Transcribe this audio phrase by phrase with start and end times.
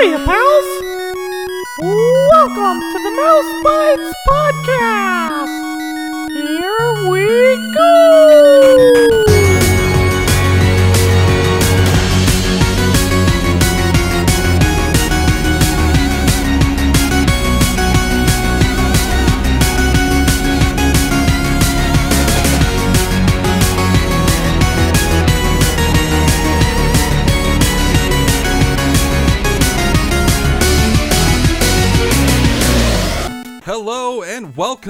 [0.00, 0.68] Hiya, pals!
[1.78, 5.52] Welcome to the Mouse Bites Podcast!
[6.32, 7.26] Here we
[7.74, 9.19] go!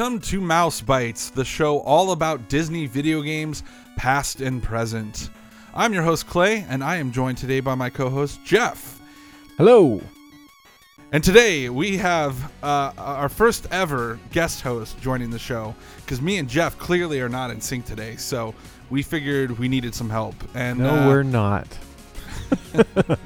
[0.00, 3.62] Welcome to Mouse Bites, the show all about Disney video games,
[3.98, 5.28] past and present.
[5.74, 8.98] I'm your host Clay, and I am joined today by my co-host Jeph.
[9.58, 10.00] Hello.
[11.12, 16.38] And today we have uh, our first ever guest host joining the show because me
[16.38, 18.55] and Jeph clearly are not in sync today, so
[18.88, 20.34] we figured we needed some help.
[20.55, 21.69] And No, uh, we're not.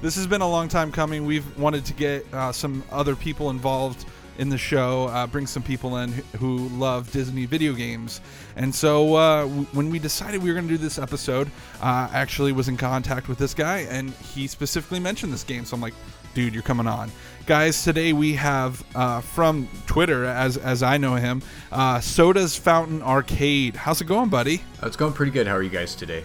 [0.00, 1.26] this has been a long time coming.
[1.26, 4.06] We've wanted to get uh, some other people involved
[4.38, 8.20] in the show, uh, bring some people in who, who love Disney video games.
[8.56, 11.48] And so uh, w- when we decided we were going to do this episode,
[11.80, 15.64] uh, I actually was in contact with this guy, and he specifically mentioned this game.
[15.64, 15.94] So I'm like,
[16.34, 17.10] dude, you're coming on.
[17.46, 21.42] Guys, today we have uh, from Twitter, as, as I know him,
[21.72, 23.76] uh, Soda's Fountain Arcade.
[23.76, 24.62] How's it going, buddy?
[24.82, 25.46] Uh, It's going pretty good.
[25.46, 26.24] How are you guys today?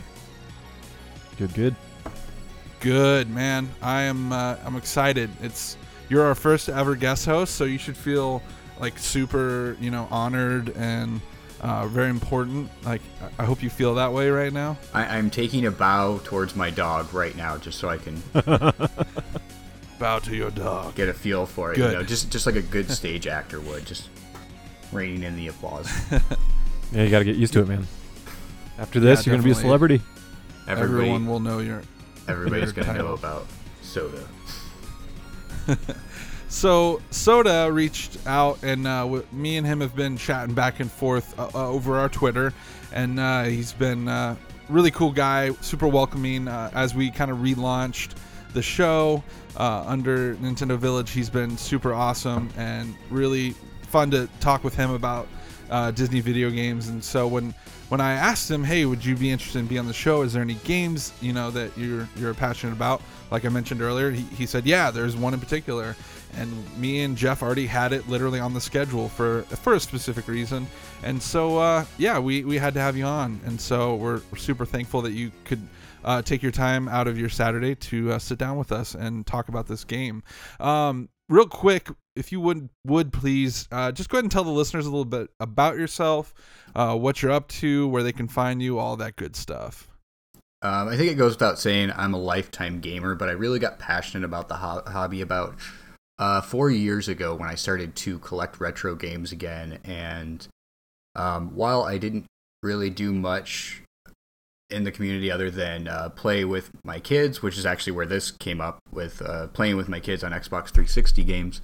[1.38, 1.76] Good, good.
[2.82, 3.70] Good man.
[3.82, 4.34] I am.
[4.34, 5.30] Uh, I'm excited.
[5.42, 5.78] It's
[6.12, 8.44] you're our first ever guest host, so you should feel
[8.81, 11.22] like super, you know, honored and
[11.62, 12.70] uh, very important.
[12.84, 13.02] Like
[13.40, 14.78] I hope you feel that way right now.
[14.94, 18.22] I, I'm taking a bow towards my dog right now, just so I can
[20.00, 20.95] Bow to your dog.
[20.95, 21.76] get a feel for it.
[21.78, 21.92] Good.
[21.94, 24.09] You know, just just like a good stage actor would, just
[24.92, 25.89] reining in the applause.
[26.94, 27.88] Yeah, you got to get used to it, man.
[28.78, 30.02] After this, Yeah, you're going to be a celebrity.
[30.67, 31.84] Everybody, Everyone will know your.
[32.28, 33.48] everybody's gonna know about
[33.82, 34.22] soda.
[36.52, 40.92] So Soda reached out, and uh, w- me and him have been chatting back and
[40.92, 42.54] forth uh, uh, over our Twitter,
[42.92, 44.36] and uh, he's been uh,
[44.67, 46.49] really cool guy, super welcoming.
[46.49, 48.16] Uh, as we kind of relaunched
[48.52, 49.23] the show
[49.55, 53.52] under Nintendo Village, he's been super awesome and really
[53.83, 55.30] fun to talk with him about
[55.95, 56.89] Disney video games.
[56.89, 57.55] And so when
[57.92, 60.22] when I asked him, "Hey, would you be interested in being on the show?
[60.22, 64.12] Is there any games you know that you're you're passionate about?" Like I mentioned earlier,
[64.12, 65.98] he, he said, "Yeah, there's one in particular."
[66.38, 70.30] And me and Jeph already had it literally on the schedule for for a specific
[70.30, 70.68] reason.
[71.04, 73.42] And so uh, yeah, we we had to have you on.
[73.46, 75.62] And so we're, we're super thankful that you could.
[76.04, 79.23] Uh, take your time out of your Saturday to uh, sit down with us and
[79.28, 80.23] talk about this game.
[80.60, 84.52] Um, real quick, if you would would please uh, just go ahead and tell the
[84.52, 86.33] listeners a little bit about yourself,
[86.76, 89.88] uh, what you're up to, where they can find you, all that good stuff.
[90.64, 93.80] Um, I think it goes without saying I'm a lifetime gamer, but I really got
[93.80, 95.55] passionate about the ho- hobby about
[96.20, 99.80] uh, four years ago when I started to collect retro games again.
[99.83, 100.48] And
[101.16, 102.26] um, while I didn't
[102.61, 103.82] really do much
[104.70, 108.30] in the community other than uh, play with my kids, which is actually where this
[108.30, 111.61] came up with uh, playing with my kids on Xbox 360 games,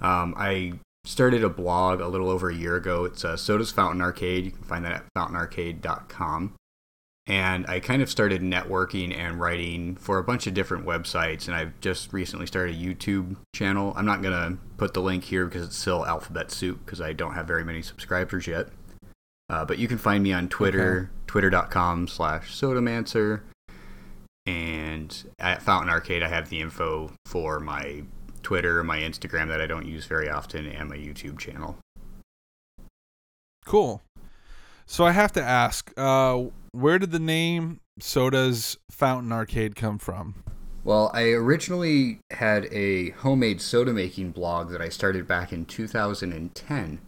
[0.00, 0.74] um, I
[1.04, 3.04] started a blog a little over a year ago.
[3.04, 4.44] It's uh, Soda's Fountain Arcade.
[4.44, 6.54] You can find that at fountainarcade.com
[7.30, 11.46] and I kind of started networking and writing for a bunch of different websites.
[11.46, 13.92] And I've just recently started a YouTube channel.
[13.94, 17.34] I'm not gonna put the link here because it's still alphabet soup because I don't
[17.34, 18.66] have very many subscribers yet.
[19.48, 23.42] Uh, but you can find me on Twitter, twitter.com slash sodamancer.
[24.46, 28.02] And at Fountain Arcade, I have the info for my
[28.42, 31.78] Twitter, my Instagram that I don't use very often, and my YouTube channel.
[33.66, 34.02] Cool.
[34.86, 40.42] So I have to ask, uh, where did the name Soda's Fountain Arcade come from?
[40.82, 47.00] Well, I originally had a homemade soda making blog that I started back in 2010.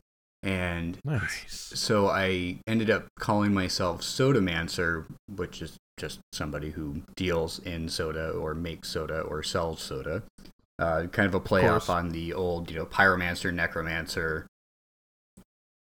[0.45, 1.73] And Nice.
[1.75, 8.31] so I ended up calling myself Sodamancer, which is just somebody who deals in soda
[8.31, 10.23] or makes soda or sells soda.
[10.79, 11.89] Uh, kind of a play course.
[11.89, 14.47] off on the old, you know, pyromancer, necromancer,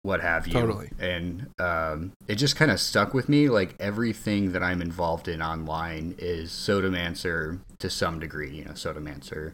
[0.03, 0.53] what have you.
[0.53, 0.91] Totally.
[0.99, 3.49] And um, it just kind of stuck with me.
[3.49, 8.57] Like everything that I'm involved in online is Sodamancer to some degree.
[8.57, 9.53] You know, Sodamancer,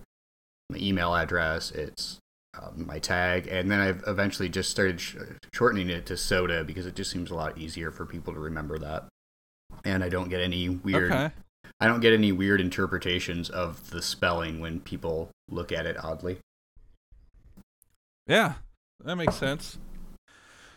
[0.71, 2.19] my email address, it's
[2.61, 5.17] um, my tag, and then I've eventually just started sh-
[5.53, 8.79] shortening it to Soda because it just seems a lot easier for people to remember
[8.79, 9.05] that.
[9.85, 11.13] And I don't get any weird.
[11.13, 11.31] Okay.
[11.81, 16.39] I don't get any weird interpretations of the spelling when people look at it oddly.
[18.27, 18.55] Yeah,
[19.05, 19.79] that makes sense.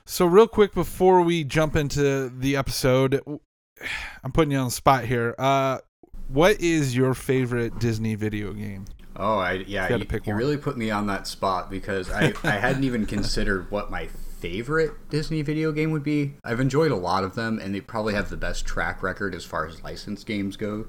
[0.05, 3.21] So, real quick before we jump into the episode,
[4.23, 5.35] I'm putting you on the spot here.
[5.37, 5.79] Uh,
[6.27, 8.85] what is your favorite Disney video game?
[9.15, 10.39] Oh, I yeah, you, pick you one.
[10.39, 14.07] really put me on that spot because I, I hadn't even considered what my
[14.41, 16.33] favorite Disney video game would be.
[16.43, 19.45] I've enjoyed a lot of them, and they probably have the best track record as
[19.45, 20.87] far as licensed games go.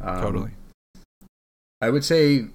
[0.00, 0.50] Um, Totally.
[1.80, 2.46] I would say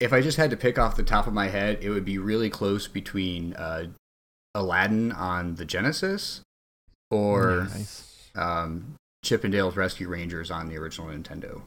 [0.00, 2.18] if I just had to pick off the top of my head, it would be
[2.18, 3.86] really close between uh,
[4.54, 6.40] Aladdin on the Genesis
[7.10, 8.30] or Nice.
[8.34, 8.94] um,
[9.24, 11.62] Chip 'n Dale's Rescue Rangers on the original Nintendo.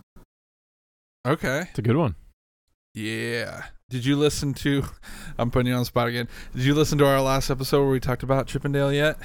[1.26, 1.66] Okay.
[1.70, 2.16] It's a good one.
[2.96, 3.64] Yeah.
[3.90, 4.84] Did you listen to?
[5.38, 6.28] I'm putting you on the spot again.
[6.56, 9.18] Did you listen to our last episode where we talked about Chip 'n Dale yet?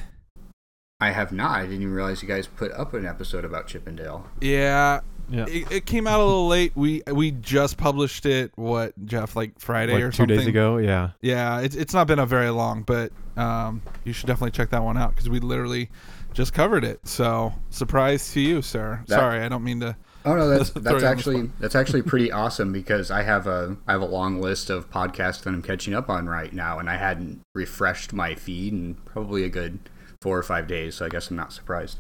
[1.01, 1.53] I have not.
[1.53, 4.27] I didn't even realize you guys put up an episode about Chip 'n Dale.
[4.41, 5.01] Yeah.
[5.31, 5.47] Yeah.
[5.49, 6.73] It, it came out a little late.
[6.75, 8.51] We we just published it.
[8.57, 10.37] What Jeph like Friday like or two something?
[10.37, 10.77] days ago.
[10.79, 11.11] Yeah.
[11.23, 11.61] Yeah.
[11.61, 14.99] It's it's not been a very long, but um, you should definitely check that one
[14.99, 15.89] out because we literally
[16.35, 17.07] just covered it.
[17.07, 19.03] So surprise to you, sir.
[19.07, 19.97] That- Sorry, I don't mean to.
[20.25, 23.47] Oh no, that's that's you on the actually that's actually pretty awesome because I have
[23.47, 26.79] a I have a long list of podcasts that I'm catching up on right now,
[26.79, 29.79] and I hadn't refreshed my feed in probably a good
[30.23, 30.97] four or five days.
[30.97, 31.99] So I guess I'm not surprised.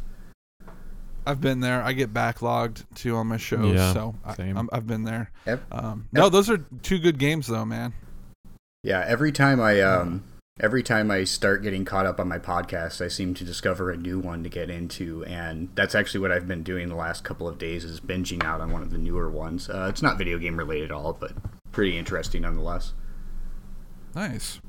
[1.26, 1.82] I've been there.
[1.82, 4.56] I get backlogged too on my shows, Yeah, so I, same.
[4.56, 5.30] I'm, I've been there.
[5.46, 7.92] Ev- Um, no, those are two good games though, man.
[8.82, 10.24] Yeah, every time I um
[10.60, 13.96] every time I start getting caught up on my podcast, I seem to discover a
[13.96, 17.48] new one to get into, and that's actually what I've been doing the last couple
[17.48, 19.68] of days is binging out on one of the newer ones.
[19.68, 21.32] Uh, it's not video game related at all, but
[21.72, 22.92] pretty interesting nonetheless.
[24.14, 24.60] Nice.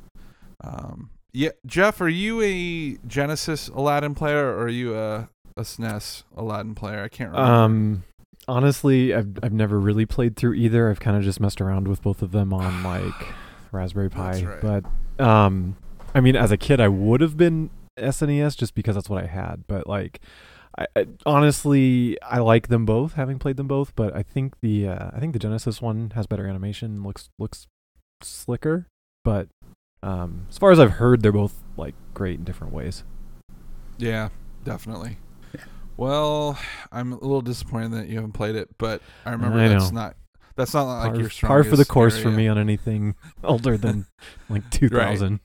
[0.64, 6.24] Um, yeah, Jeph, are you a Genesis Aladdin player or are you a, a SNES
[6.36, 7.04] Aladdin player?
[7.04, 7.54] I can't remember.
[7.54, 8.04] Um,
[8.48, 10.90] honestly, I've I've never really played through either.
[10.90, 13.34] I've kind of just messed around with both of them on like
[13.72, 14.44] Raspberry Pi.
[14.44, 14.62] Right.
[14.62, 15.78] But um,
[16.14, 19.28] I mean, as a kid, I would have been SNES just because that's what I
[19.28, 19.64] had.
[19.68, 20.20] But like,
[20.78, 23.96] I, I honestly I like them both, having played them both.
[23.96, 27.68] But I think the uh, I think the Genesis one has better animation, looks looks
[28.22, 28.88] slicker.
[29.24, 29.48] But
[30.04, 33.04] um, as far as I've heard, they're both like great in different ways.
[33.98, 34.30] yeah,
[34.64, 35.18] definitely.
[35.98, 36.58] Well,
[36.92, 40.02] I'm a little disappointed that you haven't played it, but I remember I that's know.
[40.02, 40.16] not
[40.56, 44.08] that's not like par, your par for the course for me on anything older than
[44.50, 45.20] like 2000.
[45.20, 45.40] Disney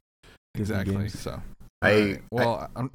[0.60, 0.94] Exactly.
[0.94, 1.18] games.
[1.18, 1.42] So,
[1.82, 2.90] I- well, I, am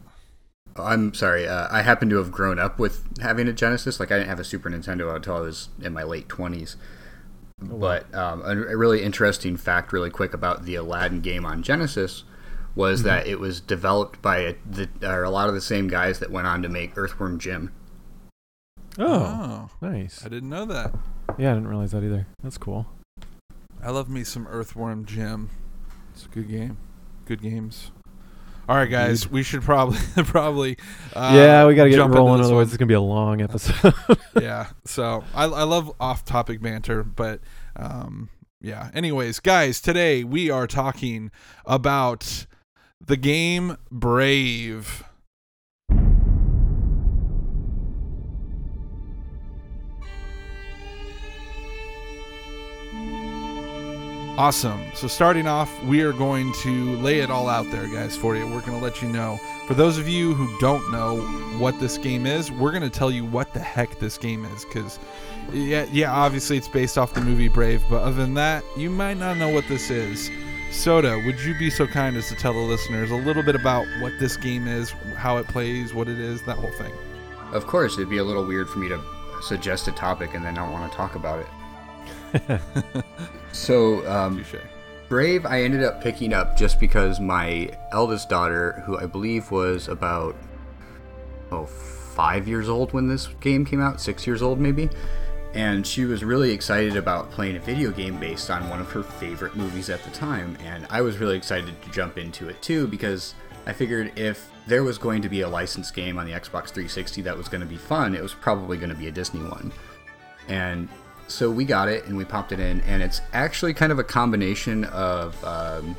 [0.75, 1.48] I'm sorry.
[1.48, 4.00] Uh, I happen to have grown up with having a Genesis.
[4.00, 6.78] Like I didn't have a Super Nintendo until I was in my late twenties.
[7.62, 12.24] But um, a, a really interesting fact, really quick, about the Aladdin game on Genesis
[12.74, 16.19] was that it was developed by a, the, or a lot of the same guys
[16.19, 17.72] that went on to make Earthworm Jim.
[18.98, 20.25] Oh, oh, nice.
[20.25, 20.94] I didn't know that.
[21.38, 22.28] Yeah, I didn't realize that either.
[22.42, 22.88] That's cool.
[23.84, 25.50] I love me some Earthworm Jim.
[26.13, 26.78] It's a good game.
[27.25, 27.91] Good games.
[28.69, 30.77] All right, guys, we should probably probably
[31.13, 32.38] uh, yeah, we got to get rolling.
[32.38, 32.68] this Otherwise, one.
[32.68, 33.94] it's gonna be a long episode.
[34.39, 34.68] yeah.
[34.85, 37.41] So I, I love off topic banter, but
[37.75, 38.29] um,
[38.62, 38.89] yeah.
[38.94, 41.31] Anyways, guys, today we are talking
[41.65, 42.45] about
[43.06, 45.03] the game Brave.
[54.41, 54.83] Awesome.
[54.95, 58.43] So starting off, we are going to lay it all out there, guys, for you.
[58.45, 59.39] We're going to let you know.
[59.67, 61.21] For those of you who don't know
[61.59, 64.65] what this game is, we're going to tell you what the heck this game is
[64.65, 64.97] because
[65.53, 69.17] yeah, yeah, obviously it's based off the movie Brave, but other than that, you might
[69.17, 70.31] not know what this is.
[70.71, 73.86] Soda, would you be so kind as to tell the listeners a little bit about
[74.00, 76.93] what this game is, how it plays, what it is, that whole thing?
[77.51, 79.00] Of course, it'd be a little weird for me to
[79.43, 81.48] suggest a topic and then not want to talk about it.
[83.53, 84.43] So, um,
[85.09, 89.88] Brave, I ended up picking up just because my eldest daughter, who I believe was
[89.88, 90.35] about
[91.51, 94.89] oh five years old when this game came out, six years old maybe,
[95.53, 99.03] and she was really excited about playing a video game based on one of her
[99.03, 102.88] favorite movies at the time, and I was really excited to jump into it too
[102.88, 103.35] because
[103.65, 107.23] I figured if there was going to be a licensed game on the Xbox 360
[107.23, 109.73] that was going to be fun, it was probably going to be a Disney one,
[110.47, 110.88] and
[111.31, 114.03] so we got it and we popped it in, and it's actually kind of a
[114.03, 115.95] combination of um,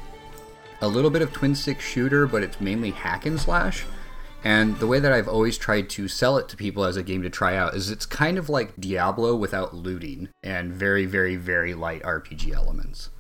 [0.81, 3.85] a little bit of twin stick shooter, but it's mainly hack and slash.
[4.45, 7.23] And the way that I've always tried to sell it to people as a game
[7.23, 11.75] to try out is it's kind of like Diablo without looting and very, very, very
[11.75, 13.11] light RPG elements.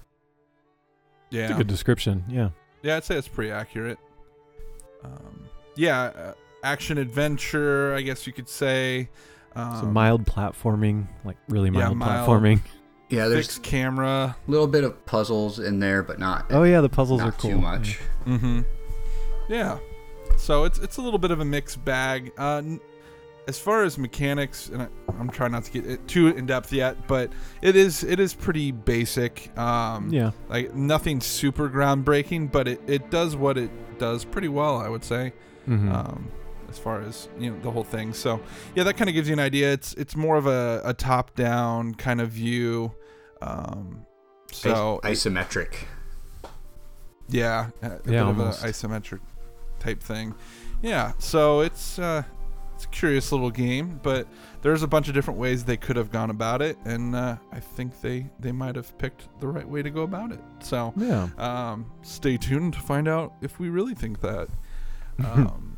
[1.31, 1.45] Yeah.
[1.45, 2.25] It's a good description.
[2.28, 2.50] Yeah.
[2.83, 3.99] Yeah, I'd say it's pretty accurate.
[5.04, 5.45] Um,
[5.76, 6.33] yeah, uh,
[6.64, 9.09] action adventure, I guess you could say.
[9.57, 12.29] Um, So mild platforming, like really yeah, mild mild.
[12.29, 12.61] platforming.
[13.09, 14.37] Yeah, there's fixed camera.
[14.47, 17.33] a little bit of puzzles in there, but not Oh yeah, the puzzles not are
[17.33, 17.51] cool.
[17.51, 17.99] too much.
[18.27, 18.61] Mm-hmm.
[19.49, 19.79] Yeah.
[20.39, 22.33] So it's it's a little bit of a mixed bag.
[22.39, 22.81] Uh, n-
[23.49, 26.73] as far as mechanics, and I, I'm trying not to get it too in depth
[26.73, 27.31] yet, but
[27.61, 29.51] it is it is pretty basic.
[29.59, 30.31] Um, Yeah.
[30.49, 35.05] like nothing super groundbreaking, but it, it does what it does pretty well, I would
[35.05, 35.33] say.
[35.69, 35.93] Mm-hmm.
[35.93, 36.29] Um,
[36.73, 38.12] as far as you know the whole thing.
[38.14, 38.41] So
[38.75, 39.73] yeah, that kind of gives you an idea.
[39.73, 42.93] It's it's more of a, a top down kind of view.
[43.43, 44.07] Um,
[44.50, 45.75] so Is- isometric.
[47.29, 49.21] yeah, a, a bit Yeah, of an isometric
[49.79, 50.35] type thing.
[50.83, 52.23] Yeah, so it's uh,
[52.75, 54.26] it's a curious little game, but
[54.62, 57.61] there's a bunch of different ways they could have gone about it, and uh, I
[57.61, 60.41] think they they might have picked the right way to go about it.
[60.61, 61.29] So Yeah.
[61.38, 64.49] um, stay tuned to find out if we really think that.
[65.23, 65.72] Um,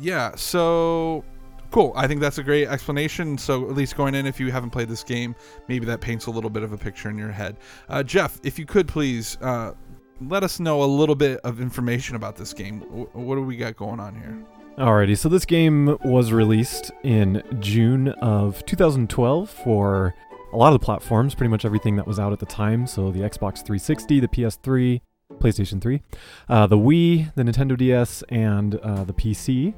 [0.00, 1.24] yeah, so
[1.70, 1.92] cool.
[1.94, 3.38] I think that's a great explanation.
[3.38, 5.34] So at least going in, if you haven't played this game,
[5.68, 7.56] maybe that paints a little bit of a picture in your head.
[7.88, 9.72] Uh, Jeph, if you could please uh,
[10.28, 12.80] let us know a little bit of information about this game.
[12.80, 14.38] W- what do we got going on here?
[14.78, 20.14] Alrighty, so this game was released in June of 2012 for
[20.52, 22.86] a lot of the platforms, pretty much everything that was out at the time.
[22.86, 25.00] So the Xbox 360, the PS3,
[25.34, 26.02] PlayStation 3,
[26.48, 29.74] uh, the Wii, the Nintendo DS, and uh, the PC.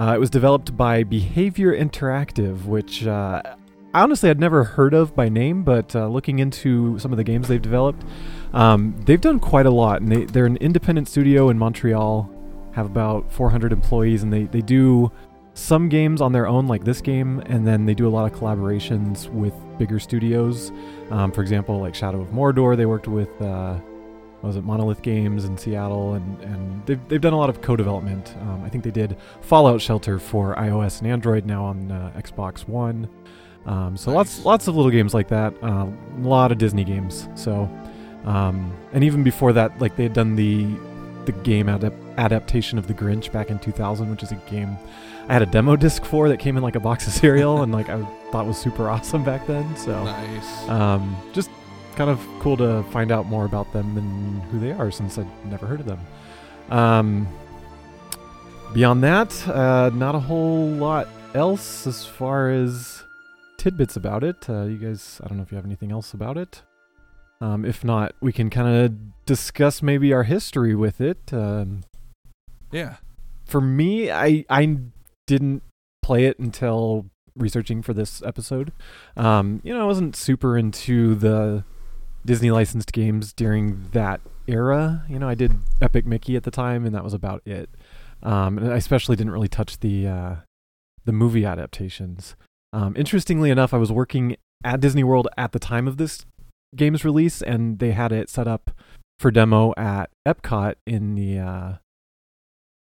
[0.00, 3.42] Uh, it was developed by Behaviour Interactive, which uh,
[3.92, 7.48] honestly had never heard of by name, but uh, looking into some of the games
[7.48, 8.02] they've developed,
[8.54, 10.00] um, they've done quite a lot.
[10.00, 12.30] And they, they're an independent studio in Montreal
[12.72, 15.12] have about 400 employees and they, they do
[15.52, 18.38] some games on their own like this game and then they do a lot of
[18.38, 20.70] collaborations with bigger studios
[21.10, 23.76] um, for example like shadow of mordor they worked with uh,
[24.42, 28.34] was it monolith games in seattle and, and they've, they've done a lot of co-development
[28.42, 32.66] um, i think they did fallout shelter for ios and android now on uh, xbox
[32.68, 33.08] one
[33.66, 34.46] um, so lots Nice.
[34.46, 37.68] lots of little games like that uh, a lot of disney games so
[38.24, 40.66] um, and even before that like they had done the
[41.26, 44.78] the game adap- adaptation of The Grinch back in 2000, which is a game
[45.28, 47.70] I had a demo disc for that came in like a box of cereal and
[47.72, 49.76] like I thought was super awesome back then.
[49.76, 50.68] So Nice.
[50.70, 51.50] um, just
[52.00, 55.26] kind of cool to find out more about them and who they are since I'd
[55.44, 56.00] never heard of them.
[56.70, 57.28] Um,
[58.72, 63.02] beyond that, uh, not a whole lot else as far as
[63.58, 64.48] tidbits about it.
[64.48, 66.62] Uh, you guys, I don't know if you have anything else about it.
[67.42, 71.34] Um, if not, we can kind of discuss maybe our history with it.
[71.34, 71.82] Um,
[72.72, 72.96] yeah.
[73.44, 74.78] for me, I I
[75.26, 75.62] didn't
[76.00, 78.72] play it until researching for this episode.
[79.18, 81.64] Um, you know, I wasn't super into the
[82.24, 85.04] Disney licensed games during that era.
[85.08, 87.70] You know, I did Epic Mickey at the time, and that was about it.
[88.22, 90.34] Um, and I especially didn't really touch the uh,
[91.04, 92.36] the movie adaptations.
[92.72, 96.26] Um, interestingly enough, I was working at Disney World at the time of this
[96.76, 98.70] game's release, and they had it set up
[99.18, 101.72] for demo at Epcot in the uh,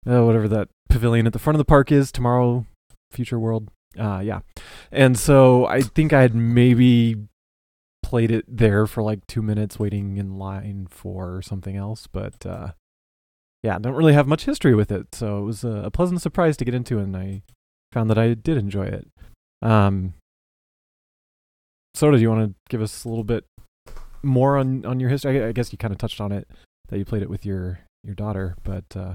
[0.07, 2.65] uh, whatever that pavilion at the front of the park is tomorrow
[3.11, 4.39] future world uh yeah
[4.91, 7.15] and so i think i had maybe
[8.11, 12.71] played it there for like two minutes waiting in line for something else but uh
[13.63, 16.65] yeah don't really have much history with it so it was a, pleasant surprise to
[16.65, 17.41] get into and i
[17.93, 19.07] found that i did enjoy it
[19.61, 20.13] um
[21.93, 23.45] soda do you want to give us a little bit
[24.21, 26.49] more on on your history i, I guess you kind of touched on it
[26.89, 29.13] that you played it with your your daughter but uh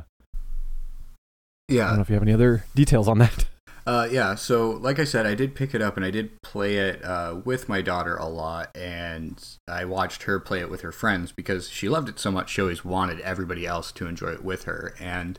[1.69, 3.47] yeah, I don't know if you have any other details on that.
[3.87, 6.79] Uh, yeah, so like I said, I did pick it up and I did play
[6.79, 10.91] it uh, with my daughter a lot, and I watched her play it with her
[10.91, 12.51] friends because she loved it so much.
[12.51, 15.39] She always wanted everybody else to enjoy it with her, and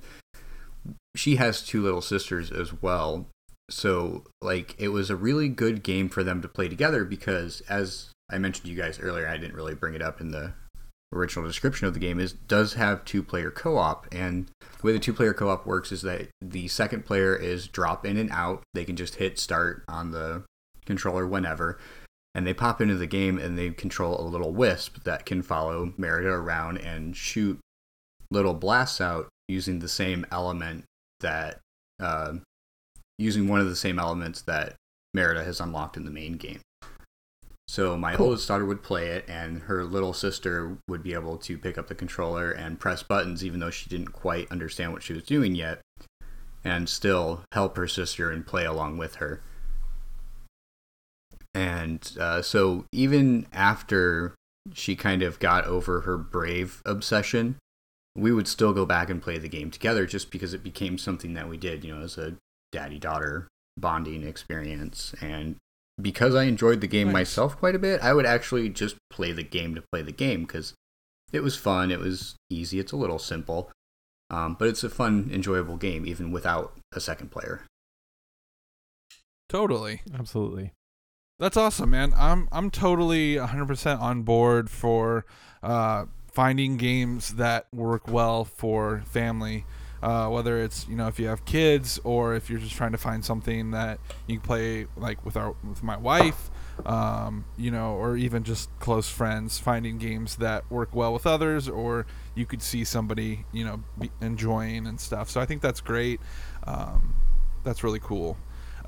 [1.17, 3.27] she has two little sisters as well.
[3.69, 8.11] So, like, it was a really good game for them to play together because, as
[8.29, 10.53] I mentioned to you guys earlier, I didn't really bring it up in the
[11.13, 14.99] original description of the game is does have two player co-op and the way the
[14.99, 18.63] two player co-op works is that the second player is drop in and out.
[18.73, 20.43] They can just hit start on the
[20.85, 21.79] controller whenever
[22.35, 25.93] and they pop into the game and they control a little wisp that can follow
[25.97, 27.59] merida around and shoot
[28.29, 30.83] little blasts out using the same element
[31.21, 31.59] that
[31.99, 32.33] uh,
[33.17, 34.75] using one of the same elements that
[35.13, 36.59] merida has unlocked in the main game
[37.67, 38.27] so my Cool.
[38.27, 41.87] oldest daughter would play it, and her little sister would be able to pick up
[41.87, 45.55] the controller and press buttons, even though she didn't quite understand what she was doing
[45.55, 45.81] yet,
[46.63, 49.41] and still help her sister and play along with her.
[51.53, 54.35] And uh, so even after
[54.73, 57.57] she kind of got over her brave obsession,
[58.15, 61.33] we would still go back and play the game together just because it became something
[61.33, 62.35] that we did, you know, as a
[62.71, 63.47] daddy daughter
[63.77, 65.13] bonding experience.
[65.21, 65.55] And
[66.01, 67.13] because I enjoyed the game Nice.
[67.13, 70.41] myself quite a bit, I would actually just play the game to play the game
[70.43, 70.73] because
[71.33, 73.71] it was fun, it was easy, it's a little simple,
[74.29, 77.63] um, but it's a fun, enjoyable game even without a second player.
[79.49, 80.01] Totally.
[80.13, 80.71] Absolutely.
[81.39, 82.13] That's awesome, man.
[82.17, 85.25] I'm I'm totally 100% on board for
[85.61, 89.65] uh, finding games that work well for family.
[90.01, 92.97] Uh, whether it's you know if you have kids or if you're just trying to
[92.99, 96.51] find something that you can play like with our with my wife,
[96.85, 101.67] um, you know, or even just close friends, finding games that work well with others,
[101.67, 103.83] or you could see somebody you know
[104.21, 105.29] enjoying and stuff.
[105.29, 106.21] So I think that's great.
[106.65, 107.15] Um,
[107.63, 108.37] that's really cool.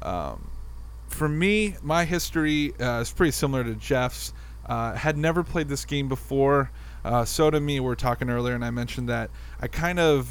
[0.01, 0.49] Um,
[1.07, 4.33] for me, my history uh, is pretty similar to Jeph's.
[4.65, 6.69] Uh, had never played this game before.
[7.03, 10.29] Uh, so to me, we are talking earlier, and I mentioned that I kind of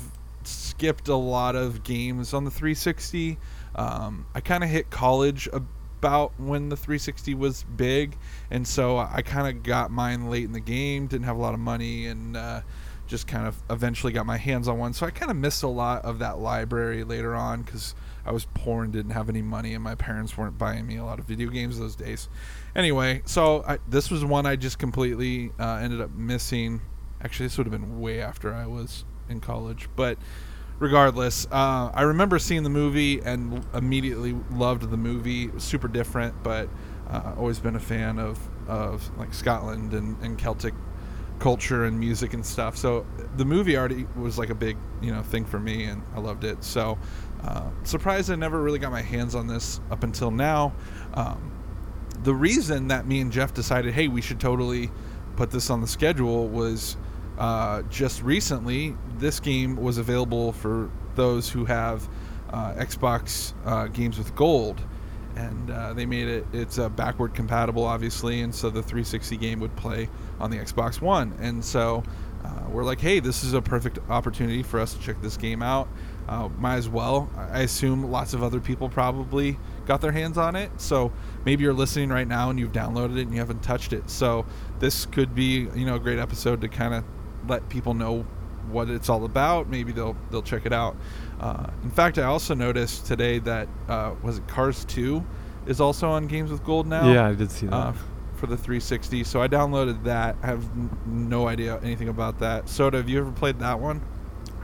[0.49, 3.39] skipped a lot of games on the 360.
[3.75, 8.17] Um, I kind of hit college about when the 360 was big,
[8.51, 11.07] and so I kind of got mine late in the game.
[11.07, 12.63] Didn't have a lot of money, and uh,
[13.09, 14.93] just kind of eventually got my hands on one.
[14.93, 18.47] So I kind of missed a lot of that library later on because I was
[18.55, 21.25] poor and didn't have any money, and my parents weren't buying me a lot of
[21.25, 22.29] video games those days.
[22.77, 26.83] Anyway, so I, this was one I just completely uh, ended up missing.
[27.21, 30.19] Actually, this would have been way after I was in college, but
[30.79, 35.45] regardless, uh, I remember seeing the movie and immediately loved the movie.
[35.45, 36.69] It was super different, but
[37.09, 40.75] uh, always been a fan of of like Scotland and, and Celtic
[41.39, 42.77] culture and music and stuff.
[42.77, 43.07] So
[43.37, 46.45] the movie already was like a big you know thing for me, and I loved
[46.45, 46.63] it.
[46.65, 46.99] So
[47.43, 50.73] uh, surprised I never really got my hands on this up until now.
[51.15, 51.53] Um,
[52.23, 54.91] the reason that me and Jeph decided, hey, we should totally
[55.37, 56.97] put this on the schedule was
[57.39, 58.97] uh, just recently.
[59.19, 62.09] This game was available for those who have
[62.51, 64.81] uh, Xbox uh, games with gold,
[65.37, 66.47] and uh, they made it.
[66.53, 70.09] It's uh, backward compatible, obviously, and so the 360 game would play
[70.41, 71.33] on the Xbox One.
[71.41, 72.03] And so
[72.45, 75.63] uh, we're like, hey, this is a perfect opportunity for us to check this game
[75.63, 75.89] out.
[76.59, 77.31] Might as well.
[77.37, 80.71] I assume lots of other people probably got their hands on it.
[80.79, 81.11] So
[81.47, 84.11] maybe you're listening right now and you've downloaded it and you haven't touched it.
[84.11, 84.45] So
[84.79, 87.05] this could be, you know, a great episode to kind of
[87.49, 88.23] let people know
[88.71, 89.69] what it's all about.
[89.69, 90.97] Maybe they'll they'll check it out.
[91.41, 95.25] Uh, in fact, I also noticed today that uh, was it Cars 2
[95.67, 97.11] is also on Games with Gold now.
[97.13, 97.75] Yeah, I did see that.
[97.75, 97.93] Uh,
[98.35, 99.25] for the 360.
[99.25, 100.37] So I downloaded that.
[100.43, 102.69] I have n- no idea anything about that.
[102.69, 104.01] Soda, have you ever played that one?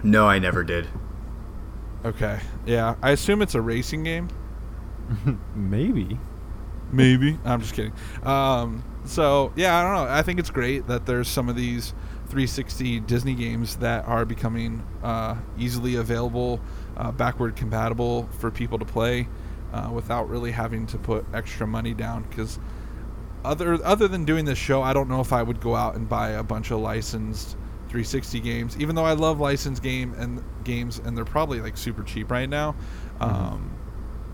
[0.04, 0.86] No, I never did.
[2.04, 2.38] Okay.
[2.66, 4.28] Yeah, I assume it's a racing game.
[5.54, 6.18] Maybe.
[6.92, 7.38] Maybe.
[7.44, 7.92] I'm just kidding.
[8.22, 10.12] Um, so yeah, I don't know.
[10.12, 11.94] I think it's great that there's some of these
[12.34, 16.60] 360 Disney games that are becoming uh, easily available,
[16.96, 19.28] uh, backward compatible for people to play
[19.72, 22.24] uh, without really having to put extra money down.
[22.24, 22.58] Because
[23.44, 26.08] other other than doing this show, I don't know if I would go out and
[26.08, 27.52] buy a bunch of licensed
[27.84, 28.76] 360 games.
[28.80, 32.48] Even though I love licensed game and games, and they're probably like super cheap right
[32.48, 32.74] now.
[33.20, 33.70] Um,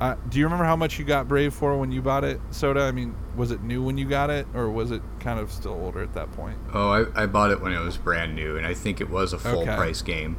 [0.00, 2.80] uh, do you remember how much you got Brave for when you bought it, Soda?
[2.82, 5.72] I mean, was it new when you got it, or was it kind of still
[5.74, 6.56] older at that point?
[6.72, 9.32] Oh, I, I bought it when it was brand new, and I think it was
[9.32, 9.76] a full Okay.
[9.76, 10.36] price game.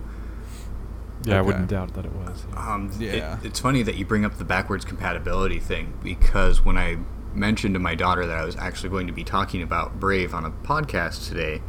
[1.24, 2.44] Yeah, I wouldn't doubt that it was.
[2.52, 2.74] yeah.
[2.74, 3.38] Um, it- Yeah.
[3.44, 6.98] it's funny that you bring up the backwards compatibility thing because when I
[7.36, 10.44] mentioned to my daughter that I was actually going to be talking about Brave on
[10.46, 11.62] a podcast today,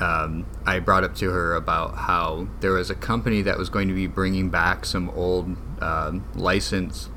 [0.00, 3.88] um, I brought up to her about how there was a company that was going
[3.88, 7.10] to be bringing back some old um, licensed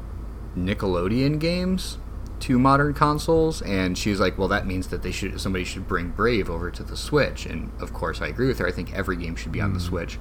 [0.56, 1.98] Nickelodeon games
[2.42, 6.10] to modern consoles, and she's like, "Well, that means that they should somebody should bring
[6.10, 8.68] Brave over to the Switch." And of course, I agree with her.
[8.68, 10.18] I think every game should be on the Switch.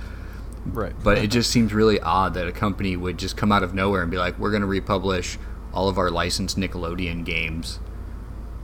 [0.67, 0.93] Right.
[1.03, 4.03] But it just seems really odd that a company would just come out of nowhere
[4.03, 5.39] and be like, "We're going to republish
[5.73, 7.79] all of our licensed Nickelodeon games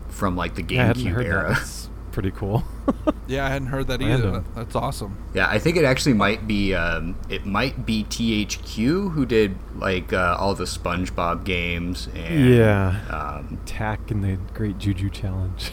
[0.09, 1.31] from like the yeah, I hadn't GameCube heard that.
[1.31, 1.84] era." That's
[2.15, 2.63] pretty cool.
[3.27, 4.25] Yeah, I hadn't heard that either.
[4.25, 4.33] Random.
[4.35, 5.17] That- That's awesome.
[5.33, 10.13] Yeah, I think it actually might be um, it might be THQ who did like
[10.13, 13.01] uh, all the SpongeBob games and yeah.
[13.09, 15.73] um, Tak and the Great Juju Challenge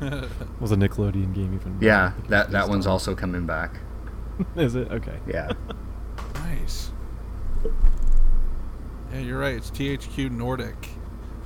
[0.60, 1.54] was a Nickelodeon game.
[1.54, 2.92] Even yeah, that that one's on.
[2.94, 3.78] also coming back.
[4.56, 5.20] Is it okay?
[5.28, 5.52] Yeah,
[6.34, 6.90] Nice.
[9.12, 9.54] Yeah, you're right.
[9.54, 10.88] It's THQ Nordic,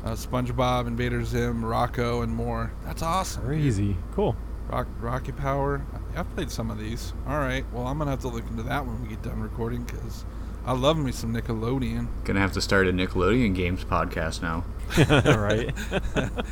[0.05, 2.73] uh, SpongeBob, Invader Zim, Rocko, and more.
[2.85, 3.45] That's awesome.
[3.45, 3.97] Crazy.
[4.13, 4.37] Cool.
[4.69, 5.85] Rock, Rocky Power.
[6.17, 7.13] I've played some of these.
[7.27, 7.65] All right.
[7.73, 10.25] Well, I'm gonna have to look into that when we get done recording because
[10.65, 12.07] I love me some Nickelodeon.
[12.25, 14.65] gonna have to start a Nickelodeon games podcast now.
[15.37, 15.73] right.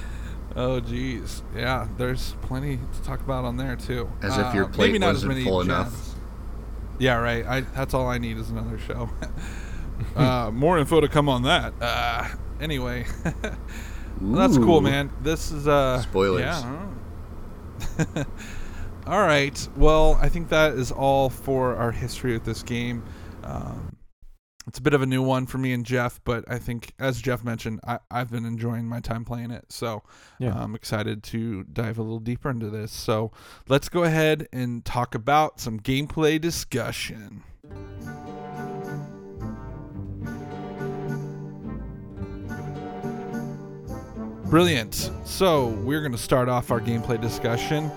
[0.57, 1.45] Oh, geez.
[1.55, 4.11] Yeah, there's plenty to talk about on there too.
[4.21, 5.91] As if your Uh, plate maybe not wasn't as many full enough.
[5.93, 6.15] gems.
[6.99, 7.47] Yeah, right.
[7.47, 9.09] I that's all I need is another show.
[10.17, 11.73] uh, more info to come on that.
[11.81, 12.27] Uh,
[12.61, 13.53] anyway, Well,
[14.21, 15.11] that's cool, man.
[15.23, 16.41] This is uh Spoilers.
[16.43, 16.87] Yeah.
[19.07, 19.69] all right.
[19.77, 23.03] Well, I think that is all for our history with this game.
[23.43, 23.97] Um,
[24.67, 27.21] it's a bit of a new one for me and Jeph, but I think as
[27.21, 29.65] Jeph mentioned, I, I've been enjoying my time playing it.
[29.71, 30.03] So
[30.39, 30.55] Yeah.
[30.55, 32.93] I'm excited to dive a little deeper into this.
[32.93, 33.33] So
[33.69, 37.43] let's go ahead and talk about some gameplay discussion.
[44.51, 45.13] Brilliant.
[45.25, 47.89] So we're going to start off our gameplay discussion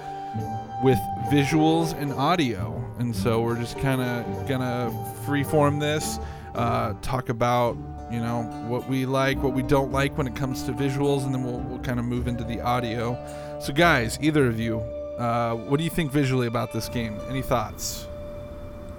[0.83, 0.99] with
[1.31, 2.79] visuals and audio.
[2.99, 6.19] And so we're just kind of going to freeform this,
[6.53, 7.75] uh, talk about,
[8.11, 11.33] you know, what we like, what we don't like when it comes to visuals, and
[11.33, 13.17] then we'll, we'll kind of move into the audio.
[13.59, 14.77] So, guys, either of you,
[15.17, 17.19] uh, what do you think visually about this game?
[17.29, 18.05] Any thoughts?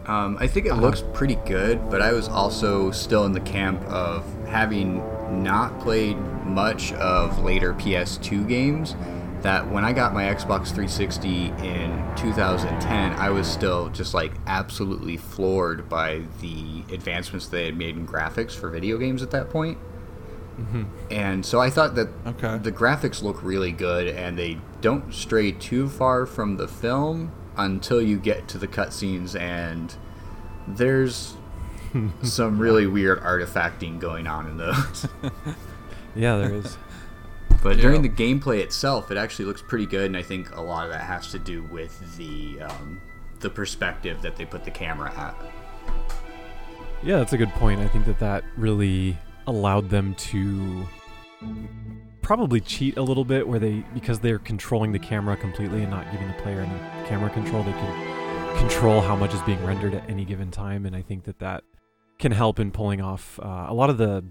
[0.06, 3.82] Um, I think it looks pretty good, but I was also still in the camp
[3.84, 5.02] of having
[5.42, 8.94] not played much of later PS2 games.
[9.40, 15.16] That when I got my Xbox 360 in 2010, I was still just like absolutely
[15.18, 19.76] floored by the advancements they had made in graphics for video games at that point.
[21.10, 22.58] And so I thought that Okay.
[22.58, 28.00] the graphics look really good and they don't stray too far from the film until
[28.02, 29.94] you get to the cutscenes and
[30.66, 31.34] there's
[32.22, 35.06] some really weird artifacting going on in those.
[36.16, 36.78] Yeah, there is.
[37.60, 37.82] But Yeah.
[37.82, 40.92] during the gameplay itself, it actually looks pretty good, and I think a lot of
[40.92, 43.00] that has to do with the um,
[43.40, 45.34] the perspective that they put the camera at.
[47.02, 47.80] Yeah, that's a good point.
[47.80, 50.86] I think that that really allowed them to
[52.24, 56.10] probably cheat a little bit where they because they're controlling the camera completely and not
[56.10, 60.08] giving the player any camera control, they can control how much is being rendered at
[60.08, 61.64] any given time and I think that that
[62.18, 64.24] can help in pulling off uh, a lot of the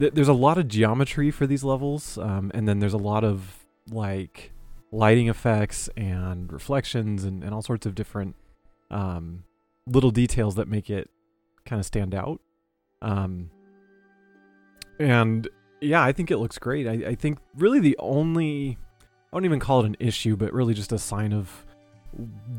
[0.00, 3.22] th- there's a lot of geometry for these levels um, and then there's a lot
[3.22, 4.52] of like
[4.90, 8.34] lighting effects and reflections and, and all sorts of different
[8.90, 9.44] um,
[9.86, 11.08] little details that make it
[11.64, 12.40] kind of stand out.
[13.00, 13.50] Um,
[14.98, 15.48] and
[15.82, 16.86] yeah, I think it looks great.
[16.86, 20.74] I, I think really the only, I won't even call it an issue, but really
[20.74, 21.66] just a sign of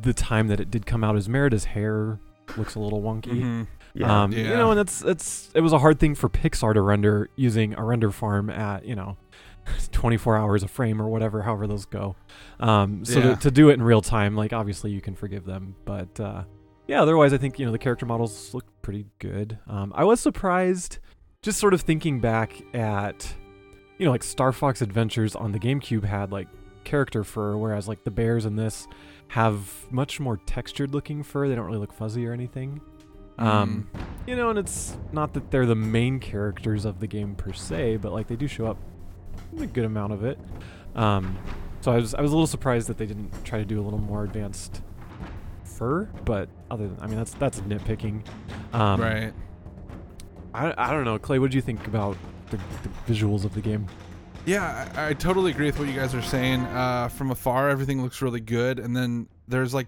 [0.01, 2.19] the time that it did come out is Merida's hair
[2.57, 3.67] looks a little wonky.
[3.95, 4.03] Mhm.
[4.03, 4.39] Um, Yeah.
[4.41, 7.75] You know, and that's that's it was a hard thing for Pixar to render using
[7.77, 9.17] a render farm at you know,
[9.91, 12.15] 24 hours a frame or whatever, however those go.
[12.59, 13.35] Um, so Yeah.
[13.35, 16.43] to, to do it in real time, like obviously you can forgive them, but uh,
[16.87, 19.57] yeah, otherwise I think you know the character models look pretty good.
[19.67, 20.97] Um, I was surprised,
[21.43, 23.31] just sort of thinking back at,
[23.99, 26.47] you know, like Star Fox Adventures on the GameCube had like
[26.85, 28.87] character fur, whereas like the bears in this
[29.27, 31.47] have much more textured looking fur.
[31.47, 32.81] They don't really look fuzzy or anything.
[33.37, 33.89] Um,
[34.25, 37.97] you know, and it's not that they're the main characters of the game per se,
[37.97, 38.77] but like they do show up
[39.59, 40.39] a good amount of it.
[40.95, 41.37] Um,
[41.81, 43.83] so I was I was a little surprised that they didn't try to do a
[43.83, 44.81] little more advanced
[45.65, 48.23] fur, but other than I mean that's that's nitpicking.
[48.71, 49.33] Um, right.
[50.53, 51.39] I, I don't know, Clay.
[51.39, 52.17] What do you think about
[52.49, 53.87] the, the visuals of the game?
[54.45, 56.61] Yeah, I, I totally agree with what you guys are saying.
[56.61, 59.87] Uh, from afar, everything looks really good, and then there's like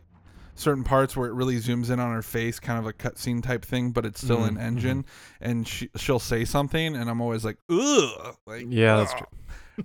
[0.56, 3.66] certain parts where it really zooms in on her face, kind of a cutscene type
[3.66, 5.06] thing, but it's still Mhm, in engine,
[5.42, 9.18] and she she'll say something, and I'm always like, ugh, like Yeah, that's ugh.
[9.18, 9.28] true.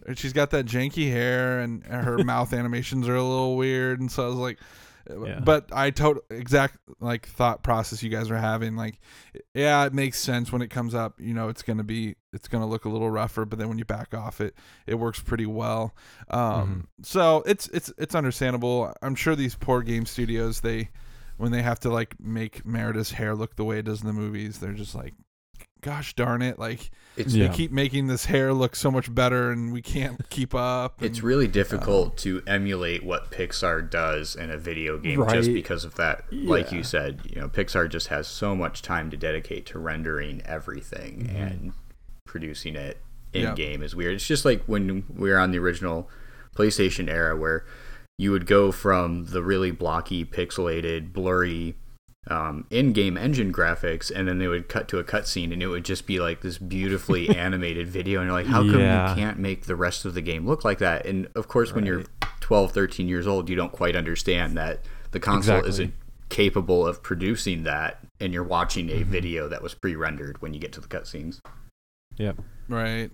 [0.06, 4.10] And she's got that janky hair, and her mouth animations are a little weird, and
[4.10, 4.58] so I was like.
[5.26, 5.40] Yeah.
[5.40, 9.00] But I total exact like thought process you guys are having like
[9.54, 12.66] yeah it makes sense when it comes up you know it's gonna be it's gonna
[12.66, 14.54] look a little rougher but then when you back off it
[14.86, 15.94] it works pretty well.
[16.28, 18.92] Um so it's it's it's understandable.
[19.02, 20.90] I'm sure these poor game studios they
[21.36, 24.12] when they have to like make merida's hair look the way it does in the
[24.12, 25.14] movies they're just like
[25.80, 27.48] gosh darn it like It's Yeah.
[27.48, 31.22] they keep making this hair look so much better and we can't keep up It's
[31.22, 36.24] really difficult to emulate what Pixar does in a video game just because of that.
[36.32, 40.42] Like you said, you know, Pixar just has so much time to dedicate to rendering
[40.44, 41.36] everything Mm-hmm.
[41.36, 41.72] and
[42.26, 42.98] producing it
[43.32, 43.56] in Yep.
[43.56, 44.14] game is weird.
[44.14, 46.08] It's just like when we were on the original
[46.56, 47.64] PlayStation era where
[48.18, 51.74] you would go from the really blocky, pixelated, blurry
[52.28, 55.84] um, in-game engine graphics, and then they would cut to a cutscene, and it would
[55.84, 59.08] just be like this beautifully animated video, and you're like, how come Yeah.
[59.10, 61.06] you can't make the rest of the game look like that?
[61.06, 62.04] And of course, when you're
[62.40, 64.80] 12, 13 years old, you don't quite understand that
[65.12, 65.70] the console Exactly.
[65.70, 65.94] isn't
[66.28, 69.10] capable of producing that, and you're watching a Mm-hmm.
[69.10, 71.40] video that was pre-rendered when you get to the cutscenes.
[72.18, 72.36] Yep.
[72.68, 73.10] Right.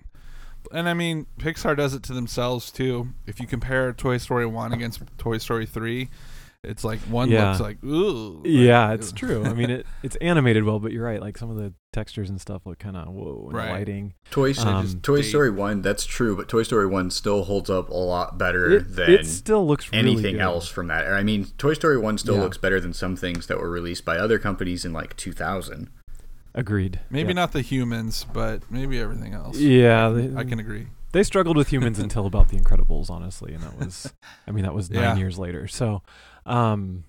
[0.73, 3.09] And I mean, Pixar does it to themselves too.
[3.25, 6.09] If you compare Toy Story 1 against Toy Story 3,
[6.63, 7.49] it's like one Yeah.
[7.49, 8.37] looks like, ooh.
[8.37, 9.15] like, Yeah, it's ugh.
[9.15, 9.45] true.
[9.45, 11.21] I mean, it it's animated well, but you're right.
[11.21, 13.71] Like some of the textures and stuff look kind of whoa, and Right.
[13.71, 14.13] lighting.
[14.31, 17.89] Toy, Um, Toy they- Story 1, that's true, but Toy Story 1 still holds up
[17.89, 20.41] a lot better It, than it still looks really anything good.
[20.41, 21.07] else from that.
[21.07, 22.41] I mean, Toy Story 1 still Yeah.
[22.41, 25.89] looks better than some things that were released by other companies in like 2000.
[26.55, 26.99] Agreed.
[27.09, 27.35] Maybe Yep.
[27.35, 29.57] not the humans, but maybe everything else.
[29.59, 30.87] Yeah, they, I can agree.
[31.11, 34.11] they struggled with humans until about the Incredibles, honestly, and that was,
[34.47, 35.15] I mean, that was nine Yeah.
[35.17, 35.67] years later.
[35.67, 36.01] So,
[36.47, 37.03] um,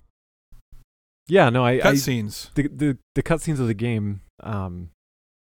[1.27, 2.53] yeah, no, I, I Cutscenes.
[2.55, 4.89] the the the cutscenes of the game, um,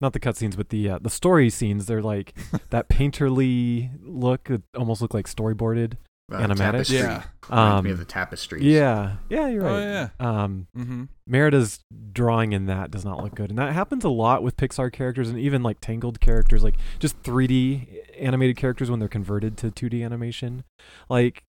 [0.01, 1.87] not the cutscenes, but the uh, the story scenes.
[1.87, 2.35] They're like
[2.71, 4.51] that painterly look.
[4.51, 5.95] It almost look like storyboarded.
[6.33, 6.57] Uh, Animatic?
[6.59, 6.97] tapestry.
[6.99, 7.23] Yeah.
[7.51, 8.63] Reminds me Um, of the tapestries.
[8.63, 9.71] yeah, yeah, you're right.
[9.73, 10.09] Oh yeah.
[10.21, 11.05] Um, Mm-hmm.
[11.27, 11.81] Merida's
[12.13, 15.29] drawing in that does not look good, and that happens a lot with Pixar characters
[15.29, 17.87] and even like Tangled characters, like just 3D
[18.19, 20.63] animated characters when they're converted to 2D animation,
[21.09, 21.43] like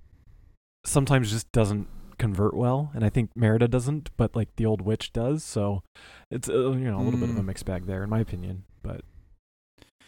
[0.84, 1.88] sometimes just doesn't
[2.22, 5.44] convert well, and I think Merida doesn't, but like the old witch does.
[5.44, 5.84] So
[6.30, 7.46] it's uh, you know a little bit of a Mm.
[7.46, 8.64] mixed bag there, in my opinion.
[8.84, 9.02] But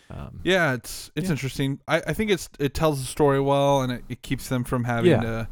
[0.10, 1.32] um, Yeah, it's it's Yeah.
[1.32, 1.80] interesting.
[1.88, 4.84] I, I think it's it tells the story well, and it, it keeps them from
[4.86, 5.22] having Yeah.
[5.22, 5.48] to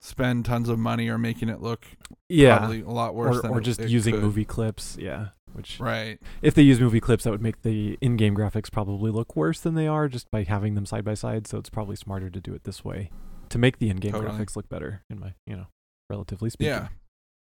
[0.00, 1.84] spend tons of money or making it look
[2.28, 4.22] yeah, probably a lot worse or, than or it- just it using could.
[4.22, 5.28] movie clips, yeah.
[5.52, 6.18] Which Right.
[6.42, 9.74] if they use movie clips, that would make the in-game graphics probably look worse than
[9.74, 11.46] they are just by having them side by side.
[11.46, 13.10] So it's probably smarter to do it this way
[13.48, 14.30] to make the in-game Totally.
[14.36, 15.66] graphics look better, in my you know,
[16.10, 16.72] relatively speaking.
[16.74, 16.88] Yeah.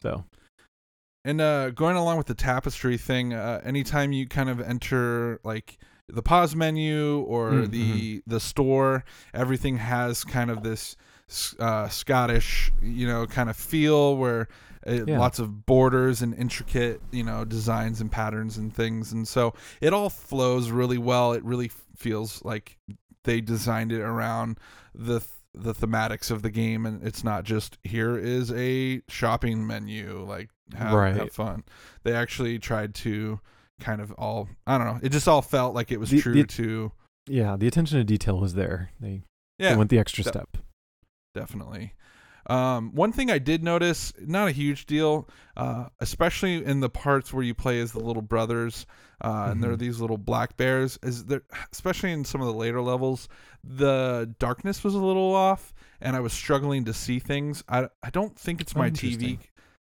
[0.02, 0.26] So
[1.24, 5.78] And uh, going along with the tapestry thing, uh, anytime you kind of enter like
[6.08, 10.96] the pause menu or Mm, the the store, everything has kind of this
[11.60, 14.48] uh, Scottish, you know, kind of feel where
[14.88, 15.20] uh, Yeah.
[15.20, 19.94] lots of borders and intricate, you know, designs and patterns and things, and so it
[19.94, 21.34] all flows really well.
[21.34, 22.78] It really feels like
[23.24, 24.58] they designed it around
[24.96, 29.66] the th- the thematics of the game, and it's not just here is a shopping
[29.68, 31.16] menu, like have, Right.
[31.16, 31.64] have fun.
[32.04, 33.40] They actually tried to
[33.80, 35.00] kind of all I don't know.
[35.04, 36.92] It just all felt like it was The- true the- to
[37.28, 38.92] yeah, the attention to detail was there.
[39.00, 39.24] They,
[39.60, 40.58] yeah they went the extra de- step.
[41.36, 41.94] definitely.
[42.48, 47.32] Um, one thing I did notice, not a huge deal, uh, especially in the parts
[47.34, 48.86] where you play as the little brothers,
[49.24, 49.80] uh, and there are Mhm.
[49.80, 50.98] these little black bears.
[51.04, 53.30] Is there, especially in some of the later levels,
[53.64, 57.64] the darkness was a little off, and I was struggling to see things.
[57.70, 59.40] I I don't think it's my TV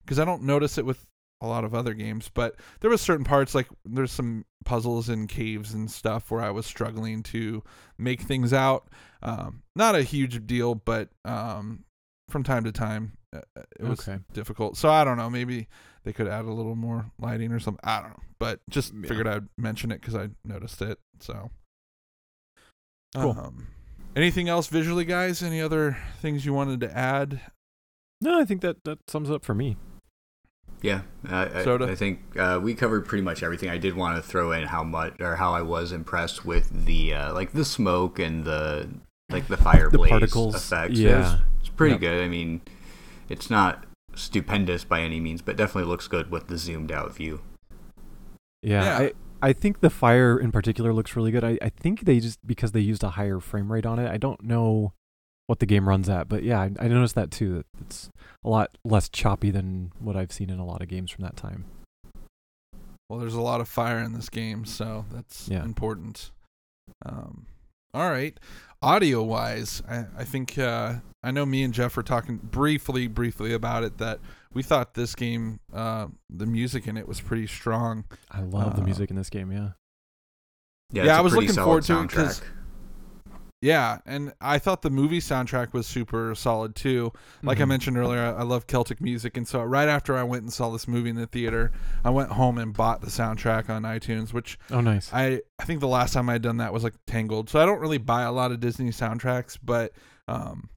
[0.05, 1.07] because I don't notice it with
[1.41, 5.29] a lot of other games, but there was certain parts like there's some puzzles and
[5.29, 7.65] caves and stuff where I was struggling to
[7.99, 8.89] make things out.
[9.23, 11.85] Um, not a huge deal, but um,
[12.29, 14.19] from time to time uh, uh, it was Okay.
[14.33, 14.77] difficult.
[14.77, 15.31] So I don't know.
[15.31, 15.69] Maybe
[16.05, 17.81] they could add a little more lighting or something.
[17.83, 19.09] I don't know, but just Yeah.
[19.09, 20.99] figured I'd mention it because I noticed it.
[21.21, 21.51] So
[23.15, 23.37] Cool.
[23.39, 23.69] Um,
[24.17, 25.43] anything else visually, guys?
[25.43, 27.41] Any other things you wanted to add?
[28.23, 29.77] No, I think that that sums up for me.
[30.81, 31.87] Yeah, uh, I, Soda?
[31.87, 33.69] I think uh, we covered pretty much everything.
[33.69, 37.15] I did want to throw in how much or how I was impressed with the
[37.15, 38.89] uh, like the smoke and the
[39.31, 40.99] like the fire The blaze particles, effects.
[40.99, 41.39] yeah.
[41.73, 42.01] It was, it's pretty Yep.
[42.01, 42.25] good.
[42.25, 42.61] I mean,
[43.29, 47.41] it's not stupendous by any means, but definitely looks good with the zoomed out view.
[48.63, 48.99] Yeah, Yeah.
[48.99, 49.13] I
[49.45, 51.43] I think the fire in particular looks really good.
[51.43, 54.09] I I think they just because they used a higher frame rate on it.
[54.09, 54.93] I don't know
[55.49, 57.55] what the game runs at, but yeah, I, I noticed that too.
[57.57, 58.09] That it's
[58.45, 61.37] a lot less choppy than what I've seen in a lot of games from that
[61.37, 61.65] time.
[63.09, 65.65] Well, there's a lot of fire in this game, so that's Yeah.
[65.65, 66.31] important.
[67.05, 67.47] Um,
[67.93, 68.39] all right,
[68.83, 73.53] audio wise, I, I think uh, I know me and Jeph were talking briefly, briefly
[73.53, 74.19] about it that
[74.53, 78.05] we thought this game, uh, the music in it was pretty strong.
[78.31, 79.51] I love the Uh, music in this game.
[79.53, 79.71] Yeah,
[80.91, 82.45] Yeah, Yeah, it's I a was pretty looking solid forward to it 'cause- soundtrack.
[83.63, 87.13] Yeah, and I thought the movie soundtrack was super solid too.
[87.45, 87.69] Like I Mhm.
[87.69, 90.69] mentioned earlier, I I love Celtic music, and so right after I went and saw
[90.71, 91.71] this movie in the theater,
[92.05, 95.11] I went home and bought the soundtrack on iTunes, which Oh, nice.
[95.13, 97.49] I I think the last time I'd done that was like Tangled.
[97.49, 99.93] So I don't really buy a lot of Disney soundtracks, but
[100.27, 100.69] um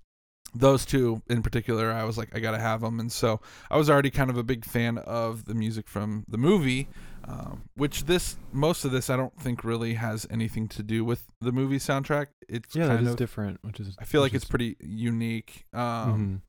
[0.57, 3.75] those two in particular, I was like I got to have them and so I
[3.77, 6.87] was already kind of a big fan of the music from the movie.
[7.27, 11.25] Um, which this most of this I don't think really has anything to do with
[11.41, 12.27] the movie soundtrack.
[12.47, 13.59] It's yeah, that kind is of different.
[13.63, 15.65] Which is I feel like which it's pretty unique.
[15.73, 16.41] Um, mhm.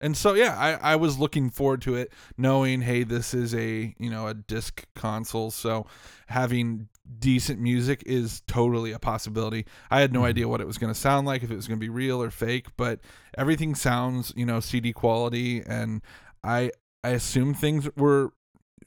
[0.00, 3.94] and so yeah, I, I was looking forward to it, knowing hey, this is a
[3.98, 5.86] you know a disc console, so
[6.28, 9.66] having decent music is totally a possibility.
[9.90, 10.26] I had no Mhm.
[10.28, 12.22] idea what it was going to sound like, if it was going to be real
[12.22, 13.00] or fake, but
[13.36, 16.00] everything sounds you know CD quality, and
[16.42, 16.70] I
[17.04, 18.32] I assume things were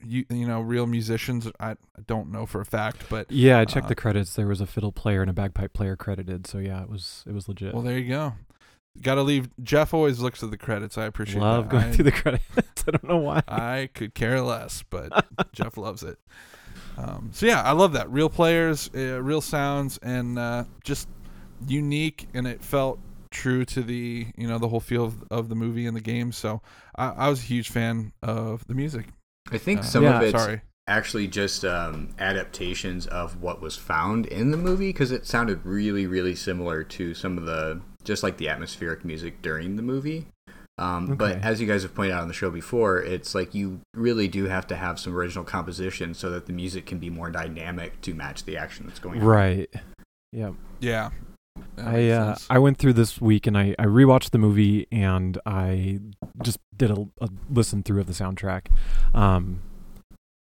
[0.02, 1.48] you you know real musicians.
[1.58, 1.76] I, I
[2.06, 4.34] don't know for a fact, but Yeah, I checked uh, the credits.
[4.34, 6.46] There was a fiddle player and a bagpipe player credited.
[6.46, 7.74] So yeah, it was it was legit.
[7.74, 8.34] well there you go.
[9.02, 9.48] Got to leave.
[9.62, 10.98] Jeph always looks at the credits.
[10.98, 11.70] I appreciate Love that.
[11.70, 12.44] going I- through the credits.
[12.88, 13.42] I don't know why.
[13.46, 16.18] I could care less, but Jeph loves it.
[16.98, 21.08] Um, so yeah, I love that real players, uh, real sounds, and uh, just
[21.68, 22.98] unique, and it felt
[23.30, 26.32] true to the you know the whole feel of, of the movie and the game.
[26.32, 26.60] So
[26.96, 29.06] I, I was a huge fan of the music.
[29.50, 30.16] I think Uh, some Yeah.
[30.20, 35.12] of it's sorry, actually just um, adaptations of what was found in the movie because
[35.12, 39.76] it sounded really, really similar to some of the just like the atmospheric music during
[39.76, 40.26] the movie.
[40.78, 43.80] Um, But as you guys have pointed out on the show before, it's like you
[43.94, 47.30] really do have to have some original composition so that the music can be more
[47.30, 49.26] dynamic to match the action that's going on.
[49.26, 49.68] Right.
[50.32, 50.52] Yeah.
[50.80, 51.10] Yeah.
[51.76, 52.36] I uh.
[52.48, 56.00] I went through this week and I, I rewatched the movie and I
[56.42, 58.66] just did a, a listen through of the soundtrack,
[59.14, 59.60] um,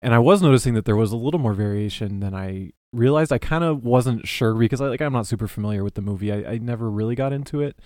[0.02, 3.32] and I was noticing that there was a little more variation than I realized.
[3.32, 6.32] I kind of wasn't sure because I like I'm not super familiar with the movie.
[6.32, 7.78] I, I never really got into it,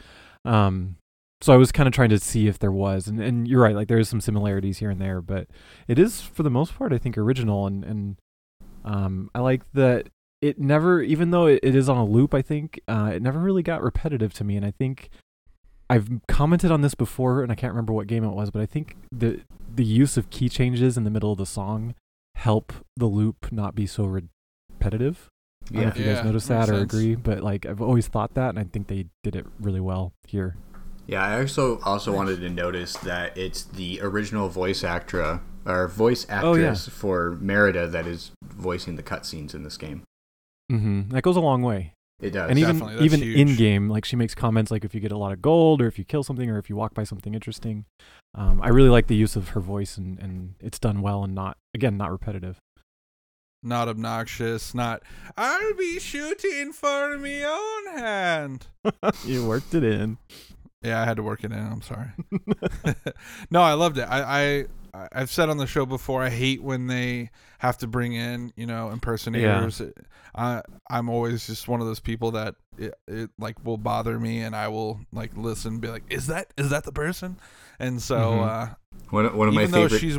[0.44, 0.96] um,
[1.40, 3.08] so I was kind of trying to see if there was.
[3.08, 5.48] And, and you're right, like there is some similarities here and there, but
[5.88, 8.16] it is for the most part I think original and and
[8.84, 10.08] um, I like that
[10.42, 13.38] it never even though it, it is on a loop i think uh, it never
[13.38, 15.08] really got repetitive to me and i think
[15.88, 18.66] i've commented on this before and i can't remember what game it was but i
[18.66, 19.40] think the
[19.74, 21.94] the use of key changes in the middle of the song
[22.34, 25.28] help the loop not be so repetitive
[25.70, 25.88] i don't know Yeah.
[25.88, 26.92] if you Yeah, guys notice makes that or sense.
[26.92, 30.12] agree but like i've always thought that and i think they did it really well
[30.26, 30.56] here
[31.06, 36.26] Yeah, I also also wanted to notice that it's the original voice actor or voice
[36.30, 36.68] Oh, yeah.
[36.70, 40.02] actress for Merida that is voicing the cutscenes in this game.
[40.70, 41.08] Mm-hmm.
[41.10, 42.50] that goes a long way It does.
[42.50, 43.50] and even Definitely, that's even huge.
[43.50, 45.86] in game like she makes comments like if you get a lot of gold or
[45.86, 47.84] if you kill something or if you walk by something interesting
[48.34, 51.34] um, i really like the use of her voice and, and it's done well and
[51.34, 52.58] not again not repetitive
[53.64, 54.74] not obnoxious.
[54.74, 55.04] Not.
[55.36, 58.66] I'll be shooting for me own hand.
[59.24, 60.18] you worked it in
[60.82, 61.58] Yeah, I had to work it in.
[61.58, 62.08] I'm sorry.
[63.52, 64.02] no, I loved it.
[64.02, 66.22] I, I I've said on the show before.
[66.22, 69.80] I hate when they have to bring in you know impersonators.
[70.34, 74.40] I I'm always just one of those people that it, it like will bother me,
[74.40, 77.38] and I will like listen, and be like, is that is that the person?
[77.78, 78.48] And so Mhm.
[78.48, 78.74] uh,
[79.10, 79.98] one, one of my favorite.
[79.98, 80.18] she's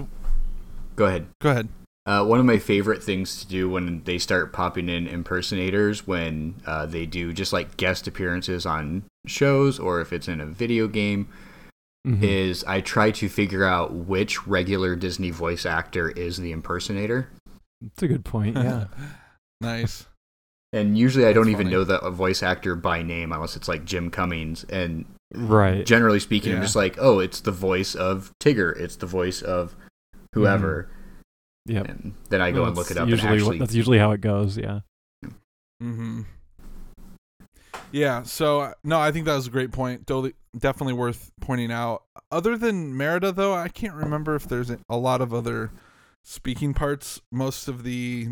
[0.95, 1.27] Go ahead.
[1.39, 1.69] go ahead.
[2.05, 6.55] Uh, one of my favorite things to do when they start popping in impersonators when
[6.65, 10.87] uh, they do just like guest appearances on shows or if it's in a video
[10.87, 11.29] game
[12.05, 12.21] Mhm.
[12.21, 17.29] is I try to figure out which regular Disney voice actor is the impersonator.
[17.85, 18.85] it's a good point yeah
[19.61, 20.05] nice.
[20.73, 23.85] And usually I don't That's even know the voice actor by name unless it's like
[23.85, 24.63] Jim Cummings.
[24.65, 28.75] And right generally speaking, I'm just like, oh, it's the voice of Tigger.
[28.79, 29.75] It's the voice of
[30.33, 30.89] whoever.
[31.67, 33.07] yep And then I go and That's look it up.
[33.07, 34.79] usually and what- actually, that's usually how it goes yeah
[35.81, 36.21] Mm-hmm.
[37.93, 38.23] Yeah.
[38.23, 40.05] So uh, no, I think that was a great point.
[40.07, 42.03] Totally, definitely worth pointing out.
[42.31, 45.71] Other than Merida, though, I can't remember if there's a- a lot of other
[46.23, 47.21] speaking parts.
[47.31, 48.29] Most of the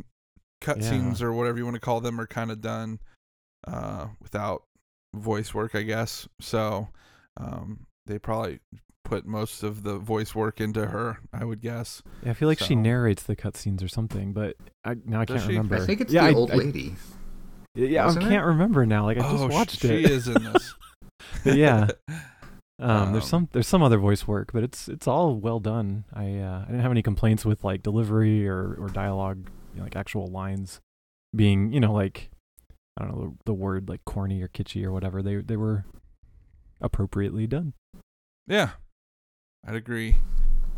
[0.62, 3.00] cutscenes or whatever you want to call them are kind of done
[3.67, 4.63] uh, without
[5.15, 6.28] voice work, I guess.
[6.39, 6.89] So
[7.38, 8.60] um, they probably
[9.04, 12.02] put most of the voice work into her, I would guess.
[12.24, 15.38] yeah i feel like she narrates the cutscenes or something but I, now i Does
[15.41, 15.58] can't she?
[15.58, 16.95] remember I think it's yeah, the I- old I- lady.
[17.75, 18.29] Yeah i wasn't it?
[18.29, 20.73] can't remember now like i just oh, sh- watched she is in this.
[21.45, 21.88] Yeah
[22.81, 26.03] Um, there's Um, some there's some other voice work, but it's it's all well done.
[26.12, 29.84] I uh, I didn't have any complaints with like delivery or or dialogue, you know,
[29.84, 30.79] like actual lines
[31.36, 32.31] being you know like
[32.97, 35.21] I don't know the, the word like corny or kitschy or whatever.
[35.21, 35.86] They they were
[36.81, 37.73] appropriately done.
[38.47, 38.71] Yeah,
[39.63, 40.15] I'd agree.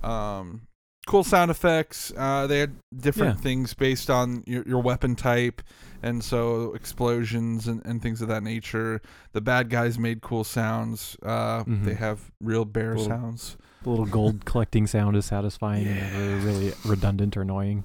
[0.04, 0.64] Um,
[1.08, 2.12] cool sound effects.
[2.18, 3.42] Uh, they had different Yeah.
[3.42, 5.62] things based on your, your weapon type,
[6.02, 9.02] and so explosions and, and things of that nature.
[9.34, 11.18] The bad guys made cool sounds.
[11.24, 11.86] Uh, Mhm.
[11.86, 13.58] They have real bear Little- sounds.
[13.84, 17.84] The little gold collecting sound is satisfying and never really redundant or annoying.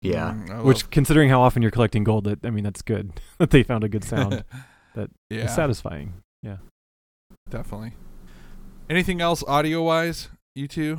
[0.00, 0.32] Yeah.
[0.32, 3.50] Mm, Which, love- considering how often you're collecting gold, that I mean that's good that
[3.50, 4.44] they found a good sound.
[4.94, 6.14] that yeah, It's satisfying.
[6.42, 6.58] Yeah,
[7.48, 7.94] definitely.
[8.88, 10.98] Anything else audio wise, you two?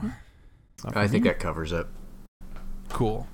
[0.84, 1.30] Not I for think me.
[1.30, 1.88] that covers it.
[2.89, 3.28] Cool.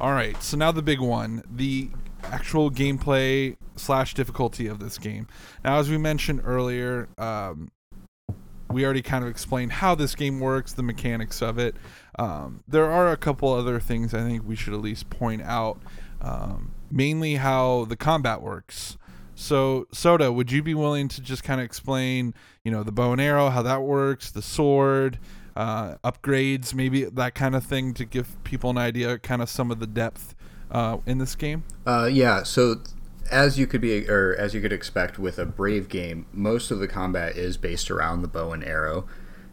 [0.00, 0.40] All right.
[0.42, 1.90] So now the big one, the
[2.24, 5.26] actual gameplay slash difficulty of this game.
[5.64, 7.70] Now, as we mentioned earlier, um,
[8.70, 11.74] we already kind of explained how this game works, the mechanics of it.
[12.18, 15.80] Um, there are a couple other things I think we should at least point out.
[16.20, 18.96] Um, mainly how the combat works.
[19.34, 23.12] So, Soda, would you be willing to just kind of explain, you know, the bow
[23.12, 25.18] and arrow, how that works, the sword,
[25.56, 29.70] uh, upgrades, maybe that kind of thing to give people an idea, kind of some
[29.70, 30.34] of the depth
[30.70, 31.64] uh, in this game?
[31.86, 32.42] Uh, yeah.
[32.42, 32.76] So,
[33.30, 36.78] as you could be, or as you could expect with a Brave game, most of
[36.78, 39.06] the combat is based around the bow and arrow,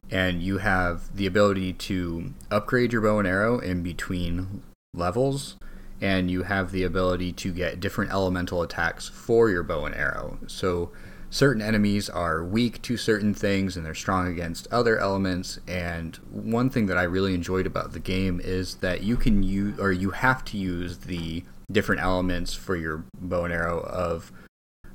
[0.10, 5.58] and you have the ability to upgrade your bow and arrow in between levels,
[6.00, 10.38] and you have the ability to get different elemental attacks for your bow and arrow.
[10.48, 10.92] So,
[11.30, 15.60] certain enemies are weak to certain things and they're strong against other elements.
[15.68, 19.80] And one thing that I really enjoyed about the game is that you can use
[19.80, 24.32] or you have to use the different elements for your bow and arrow of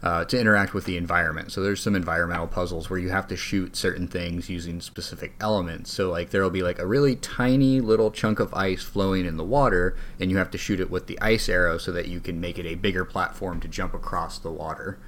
[0.03, 1.53] uh, to interact with the environment.
[1.53, 5.93] So there's some environmental puzzles where you have to shoot certain things using specific elements.
[5.93, 9.45] So like there'll be like a really tiny little chunk of ice flowing in the
[9.45, 12.41] water, and you have to shoot it with the ice arrow so that you can
[12.41, 14.99] make it a bigger platform to jump across the water.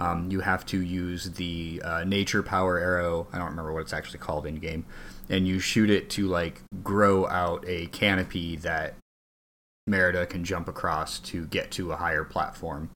[0.00, 3.26] Um, you have to use the uh, nature power arrow.
[3.32, 4.86] I don't remember what it's actually called in game,
[5.28, 8.94] and you shoot it to like grow out a canopy that
[9.86, 12.90] Merida can jump across to get to a higher platform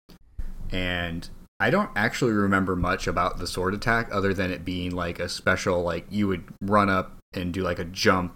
[0.71, 1.29] and
[1.61, 5.29] I don't actually remember much about the sword attack other than it being like a
[5.29, 8.35] special like you would run up and do like a jump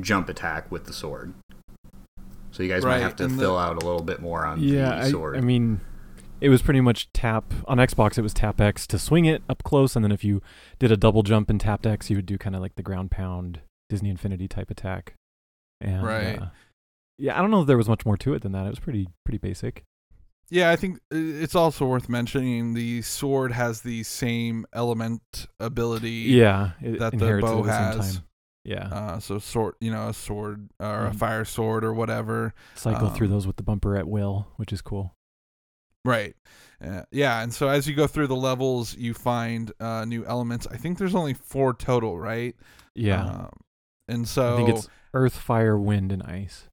[0.00, 1.34] jump attack with the sword.
[2.50, 4.44] So you guys Right, might have to and the- fill out a little bit more
[4.46, 5.36] on yeah, the I, sword.
[5.36, 5.80] I mean,
[6.40, 8.18] it was pretty much tap on Xbox.
[8.18, 10.42] It was tap X to swing it up close, and then if you
[10.78, 13.10] did a double jump and tapped X, you would do kind of like the ground
[13.10, 15.14] pound Disney Infinity type attack.
[15.80, 16.40] And, Right.
[16.40, 16.46] uh,
[17.18, 18.66] yeah, I don't know if there was much more to it than that.
[18.66, 19.84] It was pretty pretty basic.
[20.48, 26.10] Yeah, I think uh, it's also worth mentioning the sword has the same element ability.
[26.10, 28.14] Yeah, that the bow the has.
[28.16, 28.24] time.
[28.64, 31.16] Yeah, Uh, so sword, you know, a sword or a Mhm.
[31.16, 32.52] fire sword or whatever.
[32.74, 35.14] cycle through um, those with the bumper at will, which is cool.
[36.06, 36.34] Right.
[36.82, 40.66] Uh, yeah, and so as you go through the levels, you find uh, new elements.
[40.70, 42.54] I think there's only four total, right?
[42.94, 43.50] Yeah, Um,
[44.08, 46.68] and so I think it's earth, fire, wind, and ice.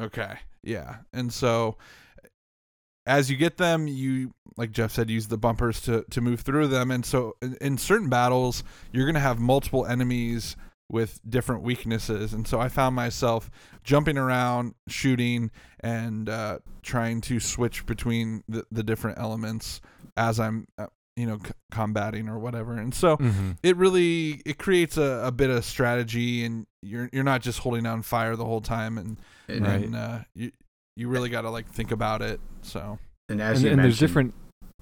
[0.00, 0.34] Okay.
[0.62, 0.96] Yeah.
[1.12, 1.76] And so
[3.06, 6.68] as you get them, you like Jeph said, use the bumpers to to move through
[6.68, 6.90] them.
[6.90, 10.56] And so in, in certain battles, you're gonna have multiple enemies
[10.90, 12.32] with different weaknesses.
[12.32, 13.50] And so I found myself
[13.82, 19.80] jumping around, shooting, and uh, trying to switch between the, the different elements
[20.16, 22.74] as I'm, uh, you know, c- combating or whatever.
[22.74, 23.52] And so Mm-hmm.
[23.62, 27.84] it really it creates a, a bit of strategy, and you're you're not just holding
[27.84, 29.18] down fire the whole time, and
[29.48, 29.84] and, Right.
[29.84, 30.52] and uh, you
[30.96, 32.40] you really got to like think about it.
[32.62, 34.34] So and as And, you and there's different.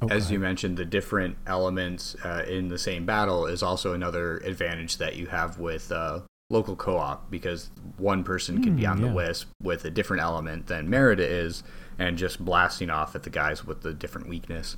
[0.09, 4.38] Go as you mentioned, the different elements uh, in the same battle is also another
[4.38, 9.00] advantage that you have with uh, local co-op because one person can be Mm, on
[9.00, 9.09] yeah.
[9.09, 11.62] the wisp with a different element than Merida is,
[11.98, 14.76] and just blasting off at the guys with the different weakness.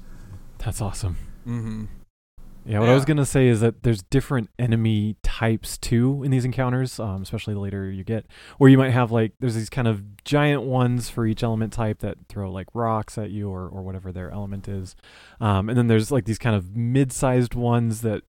[0.58, 1.16] That's awesome.
[1.44, 1.84] hmm
[2.66, 6.44] Yeah, what I was gonna say is that there's different enemy types too in these
[6.44, 8.26] encounters, um, especially the later you get,
[8.58, 11.98] where you might have like there's these kind of giant ones for each element type
[11.98, 14.96] that throw like rocks at you or or whatever their element is,
[15.40, 18.22] um, and then there's like these kind of mid-sized ones that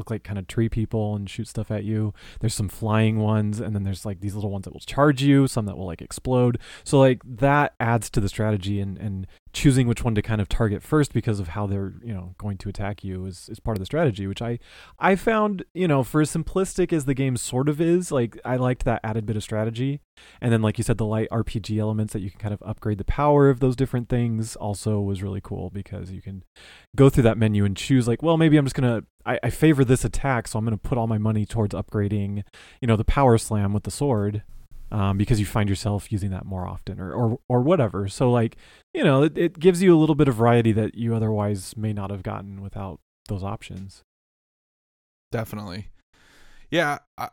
[0.00, 2.14] look like kind of tree people and shoot stuff at you.
[2.40, 5.46] There's some flying ones, and then there's like these little ones that will charge you,
[5.46, 6.58] some that will like explode.
[6.84, 10.48] So like that adds to the strategy and and choosing which one to kind of
[10.48, 13.76] target first because of how they're you know going to attack you is, is part
[13.76, 14.58] of the strategy which i
[14.98, 18.56] i found you know for as simplistic as the game sort of is like i
[18.56, 20.00] liked that added bit of strategy.
[20.42, 22.98] And then like you said the light rpg elements that you can kind of upgrade
[22.98, 26.44] the power of those different things also was really cool because you can
[26.94, 29.82] go through that menu and choose like well maybe i'm just gonna i, I favor
[29.82, 32.42] this attack so i'm gonna put all my money towards upgrading
[32.82, 34.42] you know the power slam with the sword
[34.90, 38.56] um, because you find yourself using that more often or, or or whatever so like
[38.94, 41.92] you know, it, it gives you a little bit of variety that you otherwise may
[41.92, 44.02] not have gotten without those options.
[45.30, 45.88] definitely.
[46.70, 47.28] Yeah, I,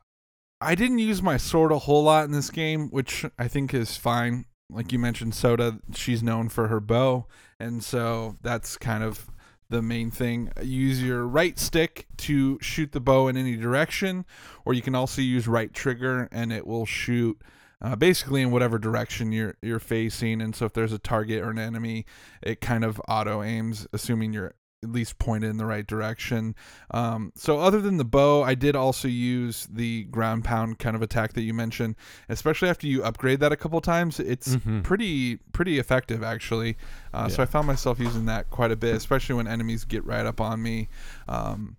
[0.61, 3.97] I didn't use my sword a whole lot in this game, which I think is
[3.97, 4.45] fine.
[4.69, 7.27] Like you mentioned, Soda, she's known for her bow,
[7.59, 9.27] and so that's kind of
[9.69, 10.51] the main thing.
[10.61, 14.25] Use your right stick to shoot the bow in any direction,
[14.65, 17.41] or you can also use right trigger, and it will shoot
[17.81, 20.41] uh, basically in whatever direction you're you're facing.
[20.41, 22.05] And so if there's a target or an enemy,
[22.41, 26.53] it kind of auto aims, assuming you're at least pointed in the right direction.
[26.91, 31.01] Um, so other than the bow, I did also use the ground pound kind of
[31.01, 31.95] attack that you mentioned,
[32.29, 34.19] especially after you upgrade that a couple times.
[34.19, 34.83] It's Mhm.
[34.83, 36.77] pretty pretty effective actually.
[37.13, 40.25] Uh, So I found myself using that quite a bit, especially when enemies get right
[40.25, 40.89] up on me.
[41.27, 41.76] Um,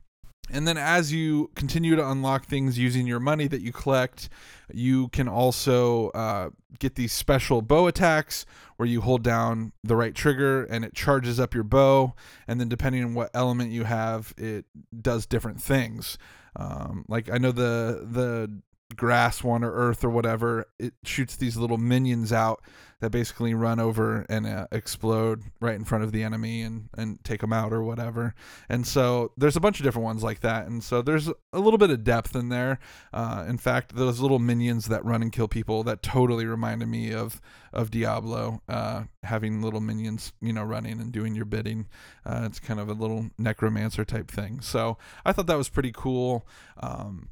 [0.50, 4.28] and then as you continue to unlock things using your money that you collect,
[4.72, 8.46] you can also uh, get these special bow attacks
[8.76, 12.14] where you hold down the right trigger and it charges up your bow.
[12.46, 14.64] And then depending on what element you have, it
[15.00, 16.18] does different things.
[16.56, 18.50] Um, like I know the the
[18.98, 22.62] grass one or earth or whatever, it shoots these little minions out
[23.00, 27.22] that basically run over and uh, explode right in front of the enemy and and
[27.22, 28.34] take them out or whatever.
[28.68, 30.66] And so there's a bunch of different ones like that.
[30.66, 32.80] And so there's a little bit of depth in there.
[33.12, 37.12] Uh, in fact, those little minions that run and kill people that totally reminded me
[37.12, 37.40] of
[37.72, 41.86] of Diablo, uh, having little minions, you know, running and doing your bidding.
[42.26, 44.60] Uh, it's kind of a little necromancer type thing.
[44.60, 46.46] So I thought that was pretty cool.
[46.78, 47.28] Um,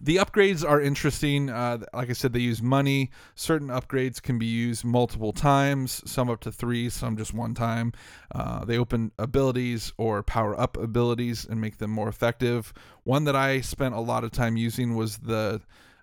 [0.00, 1.50] the upgrades are interesting.
[1.50, 3.10] Uh, like I said, they use money.
[3.34, 7.92] Certain upgrades can be used multiple times, some up to three, some just one time.
[8.34, 12.72] Uh, they open abilities or power up abilities and make them more effective.
[13.04, 15.60] One that I spent a lot of time using was the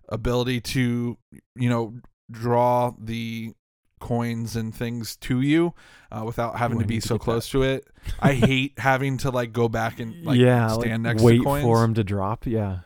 [0.10, 1.18] ability to,
[1.56, 1.96] you know,
[2.32, 3.54] draw the
[4.00, 5.74] coins and things to you
[6.12, 7.24] uh, without having Ooh, to be to so get that.
[7.24, 7.88] close to it.
[8.20, 11.44] I hate having to like go back and like yeah, stand like, next wait to
[11.44, 11.64] coins.
[11.64, 12.46] for them to drop.
[12.46, 12.80] Yeah.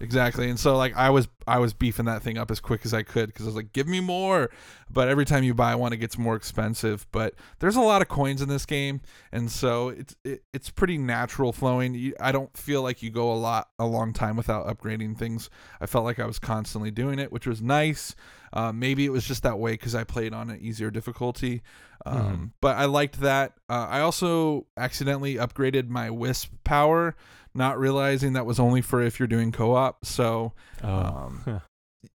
[0.00, 0.48] Exactly.
[0.48, 3.02] And so like I was I was beefing that thing up as quick as I
[3.02, 4.50] could because I was like, give me more.
[4.90, 7.06] But every time you buy one, it gets more expensive.
[7.12, 9.00] But there's a lot of coins in this game,
[9.32, 11.94] and so it's it, it's pretty natural flowing.
[11.94, 15.50] You, I don't feel like you go a lot a long time without upgrading things.
[15.80, 18.14] I felt like I was constantly doing it, which was nice.
[18.52, 21.62] Uh, maybe it was just that way because I played on an easier difficulty.
[22.06, 22.50] Um, Mhm.
[22.62, 23.54] But I liked that.
[23.68, 27.14] Uh, I also accidentally upgraded my wisp power,
[27.54, 30.04] not realizing that was only for if you're doing co-op.
[30.04, 30.88] So Oh.
[30.88, 31.58] um, huh.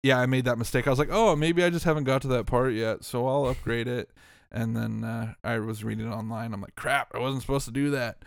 [0.04, 0.88] yeah, I made that mistake.
[0.88, 3.46] I was like, oh, maybe I just haven't got to that part yet, so I'll
[3.48, 4.10] upgrade it.
[4.52, 6.54] And then uh, I was reading it online.
[6.54, 8.18] I'm like, crap, I wasn't supposed to do that.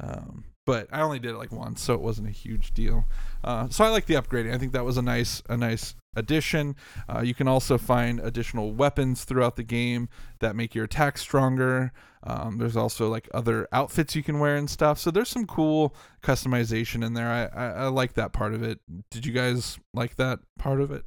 [0.00, 3.04] Um, but I only did it like once, so it wasn't a huge deal.
[3.44, 4.54] Uh, so I like the upgrading.
[4.54, 6.76] I think that was a nice, a nice addition.
[7.08, 10.08] Uh, you can also find additional weapons throughout the game
[10.40, 11.92] that make your attack stronger.
[12.22, 14.98] Um, there's also like other outfits you can wear and stuff.
[14.98, 17.28] So there's some cool customization in there.
[17.28, 18.80] I, I, I like that part of it.
[19.10, 21.04] Did you guys like that part of it?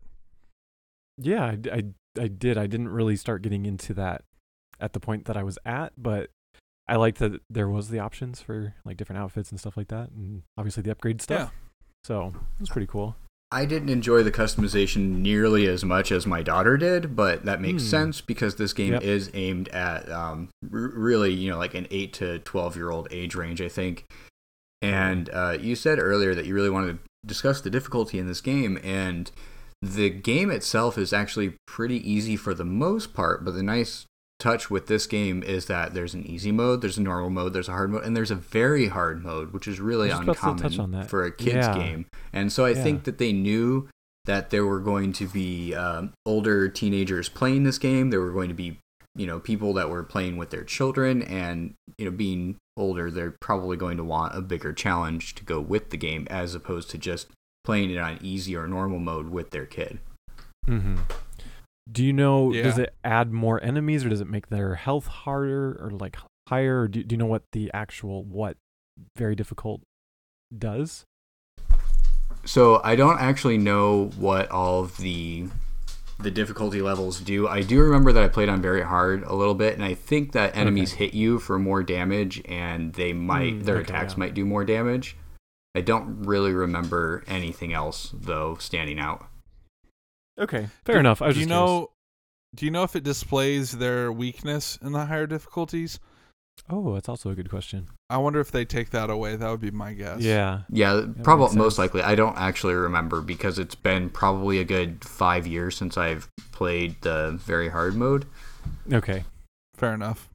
[1.18, 1.84] Yeah, I
[2.20, 2.58] I did.
[2.58, 4.24] I didn't really start getting into that
[4.80, 6.30] at the point that I was at, but
[6.88, 10.12] I liked that there was the options for like different outfits and stuff like that,
[10.12, 11.52] and obviously the upgrade stuff.
[11.52, 11.72] Yeah.
[12.04, 13.16] So it was pretty cool.
[13.52, 17.84] I didn't enjoy the customization nearly as much as my daughter did, but that makes
[17.84, 17.90] Hmm.
[17.90, 19.04] sense because this game Yep.
[19.04, 23.08] is aimed at um, r- really, you know, like an 8 to 12 year old
[23.10, 24.04] age range, I think.
[24.82, 28.42] And uh, you said earlier that you really wanted to discuss the difficulty in this
[28.42, 29.32] game, and
[29.82, 34.06] the game itself is actually pretty easy for the most part, but the nice
[34.40, 37.70] touch with this game is that there's an easy mode, there's a normal mode, there's
[37.70, 40.40] a hard mode, and there's a very hard mode, which is really I was just
[40.40, 41.10] about to uncommon touch on that.
[41.10, 41.76] for a kids Yeah.
[41.76, 42.06] game.
[42.34, 42.84] And so I Yeah.
[42.84, 43.88] think that they knew
[44.26, 48.10] that there were going to be um, older teenagers playing this game.
[48.10, 48.78] There were going to be,
[49.16, 53.36] you know, people that were playing with their children, and you know, being older, they're
[53.42, 56.98] probably going to want a bigger challenge to go with the game, as opposed to
[57.00, 57.28] just
[57.64, 60.00] playing it on easy or normal mode with their kid.
[60.68, 60.98] Mm-hmm.
[61.90, 62.52] Do you know?
[62.52, 66.18] Does it add more enemies, or does it make their health harder, or like
[66.50, 66.82] higher?
[66.82, 68.58] Or do, do you know what the actual what
[69.16, 69.82] very difficult
[70.58, 71.06] does?
[72.46, 75.48] So I don't actually know what all of the
[76.20, 77.48] the difficulty levels do.
[77.48, 80.32] I do remember that I played on very hard a little bit, and I think
[80.32, 84.20] that enemies hit you for more damage, and they might Mm, their okay, attacks yeah.
[84.20, 85.16] might do more damage.
[85.76, 89.28] I don't really remember anything else though standing out.
[90.40, 91.22] Okay, fair Do- enough.
[91.22, 91.70] I was do you just curious.
[91.70, 91.90] know?
[92.56, 96.00] Do you know if it displays their weakness in the higher difficulties?
[96.70, 97.88] Oh, that's also a good question.
[98.10, 99.36] I wonder if they take that away.
[99.36, 100.22] That would be my guess.
[100.22, 100.62] Yeah.
[100.70, 102.02] Yeah, makes probably most likely.
[102.02, 106.96] I don't actually remember because it's been probably a good five years since I've played
[107.02, 108.26] the very hard mode.
[108.92, 109.24] Okay.
[109.76, 110.30] Fair enough.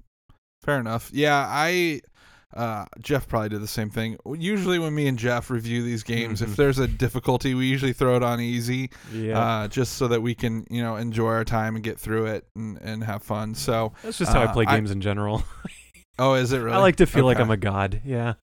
[0.63, 1.11] Fair enough.
[1.13, 2.03] Yeah, I
[2.55, 4.17] uh Jeph probably did the same thing.
[4.37, 6.45] Usually when me and Jeph review these games, Mhm.
[6.49, 8.91] if there's a difficulty, we usually throw it on easy.
[9.13, 9.39] Yeah.
[9.39, 12.47] Uh just so that we can, you know, enjoy our time and get through it
[12.57, 13.55] and, and have fun.
[13.55, 15.43] So that's just how I uh, play I- games in general.
[16.19, 16.77] oh is it really?
[16.77, 18.01] I like to feel like I'm a god.
[18.05, 18.35] Yeah.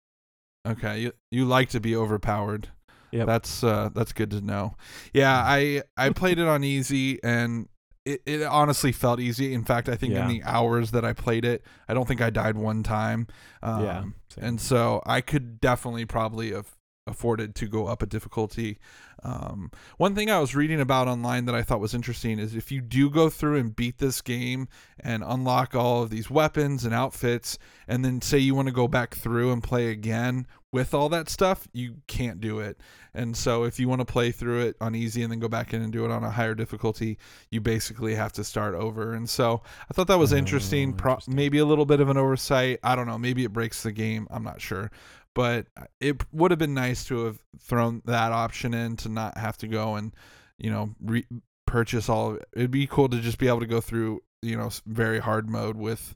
[0.67, 2.67] Okay, you you like to be overpowered.
[3.11, 4.75] Yeah, That's uh that's good to know.
[5.13, 7.67] Yeah, I I played it on easy and
[8.13, 9.53] it, it honestly felt easy.
[9.53, 10.23] In fact, I think Yeah.
[10.23, 13.27] in the hours that I played it, I don't think I died one time.
[13.63, 14.01] Um, yeah.
[14.29, 14.43] same.
[14.43, 16.75] and so I could definitely probably have
[17.07, 18.77] afforded to go up a difficulty.
[19.23, 22.71] Um, one thing I was reading about online that I thought was interesting is if
[22.71, 24.67] you do go through and beat this game
[24.99, 27.57] and unlock all of these weapons and outfits,
[27.87, 31.29] and then say you want to go back through and play again with all that
[31.29, 32.79] stuff, you can't do it.
[33.15, 35.73] And so if you want to play through it on easy and then go back
[35.73, 37.17] in and do it on a higher difficulty,
[37.49, 39.13] you basically have to start over.
[39.13, 40.93] And so I thought that was Oh, interesting.
[40.93, 41.35] Pro- interesting.
[41.35, 42.79] maybe a little bit of an oversight.
[42.83, 43.17] I don't know.
[43.17, 44.27] Maybe it breaks the game.
[44.29, 44.91] I'm not sure.
[45.39, 45.67] But
[46.01, 49.67] it would have been nice to have thrown that option in to not have to
[49.67, 50.11] go and
[50.57, 51.25] you know, re-
[51.65, 52.31] purchase all.
[52.31, 52.47] Of it.
[52.53, 55.77] It'd be cool to just be able to go through, you know, very hard mode
[55.77, 56.15] with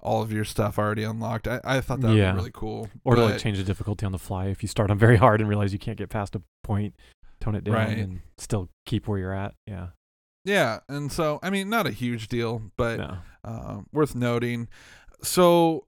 [0.00, 1.46] all of your stuff already unlocked.
[1.46, 2.32] I, I thought that would Yeah.
[2.32, 2.88] be really cool.
[3.04, 5.40] Or to like change the difficulty on the fly if you start on very hard
[5.40, 6.94] and realize you can't get past a point,
[7.40, 7.98] tone it down Right.
[7.98, 9.54] and still keep where you're at.
[9.68, 9.88] Yeah.
[10.44, 13.16] Yeah, and so I mean, not a huge deal, but No.
[13.44, 14.68] uh, worth noting.
[15.22, 15.86] So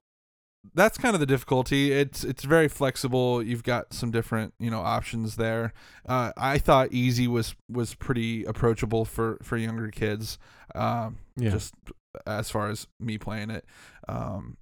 [0.73, 1.91] that's kind of the difficulty.
[1.91, 3.41] It's it's very flexible.
[3.41, 5.73] You've got some different you know options there.
[6.07, 10.37] Uh, I thought easy was was pretty approachable for for younger kids.
[10.75, 11.51] Um, Yeah.
[11.51, 11.73] Just
[12.25, 13.65] as far as me playing it.
[14.07, 14.57] Um,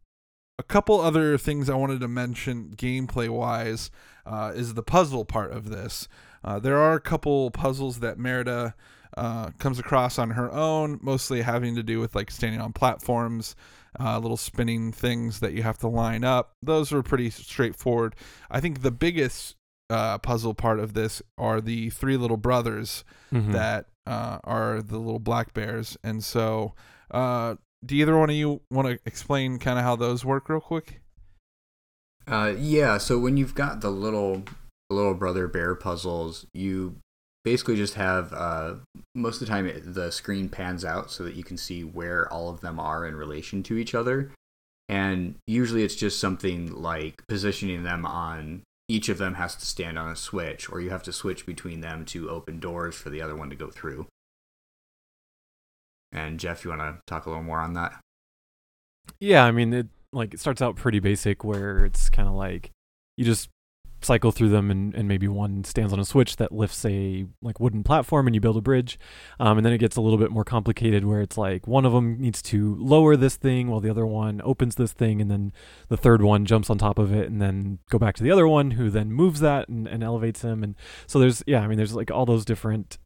[0.57, 3.91] a couple other things I wanted to mention gameplay wise
[4.25, 6.07] uh, is the puzzle part of this.
[6.43, 8.75] Uh, there are a couple puzzles that Merida
[9.17, 13.55] uh, comes across on her own, mostly having to do with like standing on platforms,
[13.99, 16.51] uh, little spinning things that you have to line up.
[16.61, 18.15] Those are pretty straightforward.
[18.49, 19.55] I think the biggest
[19.89, 23.51] uh, puzzle part of this are the three little brothers Mhm.
[23.51, 25.97] that uh, are the little black bears.
[26.03, 26.73] And so,
[27.11, 30.59] uh, do either one of you want to explain kind of how those work real
[30.59, 31.01] quick?
[32.27, 32.97] Uh, yeah.
[32.97, 34.43] So when you've got the little
[34.89, 36.97] little brother bear puzzles, you
[37.45, 38.73] basically just have uh,
[39.13, 42.49] most of the time the screen pans out so that you can see where all
[42.49, 44.31] of them are in relation to each other,
[44.89, 48.63] and usually it's just something like positioning them on.
[48.87, 51.81] Each of them has to stand on a switch, or you have to switch between
[51.81, 54.07] them to open doors for the other one to go through.
[56.11, 57.99] And Jeph, you want to talk a little more on that?
[59.19, 62.71] Yeah, I mean, it like it starts out pretty basic where it's kind of like
[63.17, 63.49] you just
[64.05, 67.59] cycle through them and, and maybe one stands on a switch that lifts a like
[67.59, 68.97] wooden platform and you build a bridge.
[69.39, 71.93] Um, and then it gets a little bit more complicated where it's like one of
[71.93, 75.51] them needs to lower this thing while the other one opens this thing and then
[75.89, 78.47] the third one jumps on top of it and then go back to the other
[78.47, 80.63] one who then moves that and, and elevates him.
[80.63, 80.75] And
[81.07, 82.97] so there's yeah i mean there's like all those different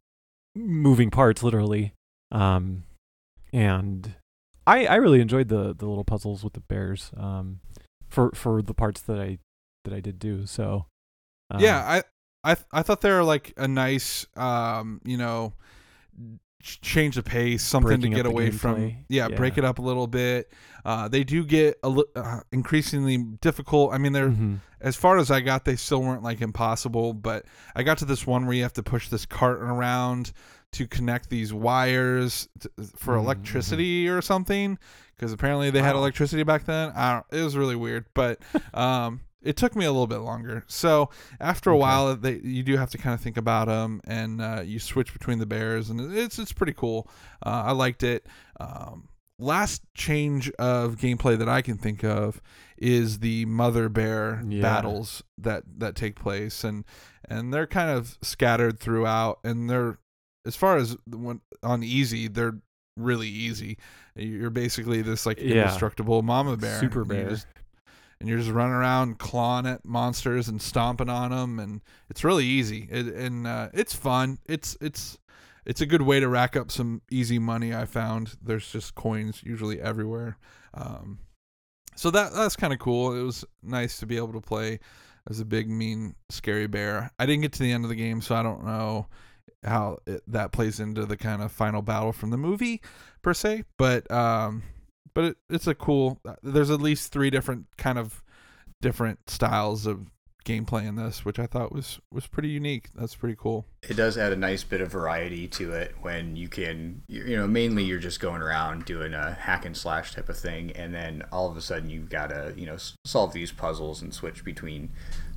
[0.54, 1.94] moving parts literally.
[2.32, 2.84] Um,
[3.52, 4.14] and
[4.66, 7.60] I, I really enjoyed the the little puzzles with the bears um
[8.08, 9.38] for for the parts that I
[9.84, 10.86] that I did do so
[11.50, 12.02] um, yeah, I
[12.44, 15.54] I th- I thought they were like a nice, um, you know,
[16.62, 18.76] change the pace, something to get away from.
[18.76, 18.96] gameplay.
[19.08, 20.52] Yeah, break it up a little bit.
[20.84, 23.92] Uh, they do get a li- uh, increasingly difficult.
[23.92, 24.60] I mean, they're mhm.
[24.80, 27.14] as far as I got, they still weren't like impossible.
[27.14, 30.32] But I got to this one where you have to push this cart around
[30.72, 34.78] to connect these wires t for Mhm, electricity or something.
[35.16, 36.92] Because apparently they had electricity back then.
[36.94, 37.40] I don't.
[37.40, 38.38] It was really weird, but
[38.72, 40.64] um, it took me a little bit longer.
[40.66, 41.10] So
[41.40, 41.80] after a Okay.
[41.80, 45.12] while, they you do have to kind of think about them, and uh, you switch
[45.12, 47.08] between the bears, and it's it's pretty cool.
[47.44, 48.26] Uh, I liked it.
[48.58, 52.42] Um, last change of gameplay that I can think of
[52.76, 54.60] is the mother bear Yeah.
[54.62, 56.84] battles that that take place, and
[57.28, 59.98] and they're kind of scattered throughout, and they're
[60.46, 60.96] as far as
[61.62, 62.58] on easy, they're
[62.96, 63.78] really easy.
[64.16, 65.62] You're basically this like Yeah.
[65.62, 67.36] indestructible mama bear, Super bear.
[68.20, 72.44] And you're just running around clawing at monsters and stomping on them, and it's really
[72.44, 72.86] easy.
[72.90, 74.38] It, and uh, it's fun.
[74.46, 75.18] It's it's
[75.64, 77.74] it's a good way to rack up some easy money.
[77.74, 80.36] I found there's just coins usually everywhere.
[80.74, 81.18] Um,
[81.96, 83.18] so that that's kind of cool.
[83.18, 84.80] It was nice to be able to play
[85.28, 87.10] as a big, mean, scary bear.
[87.18, 89.06] I didn't get to the end of the game, so I don't know
[89.62, 92.80] how it, that plays into the kind of final battle from the movie
[93.22, 93.64] per se.
[93.76, 94.62] But um,
[95.14, 96.18] but it, it's a cool.
[96.24, 98.22] Uh, there's at least three different kind of
[98.80, 100.10] different styles of
[100.44, 102.88] gameplay in this, which I thought was was pretty unique.
[102.94, 103.66] That's pretty cool.
[103.82, 107.46] it does add a nice bit of variety to it when you can you know
[107.46, 111.22] mainly you're just going around doing a hack and slash type of thing and then
[111.30, 114.90] all of a sudden you've got to you know solve these puzzles and switch between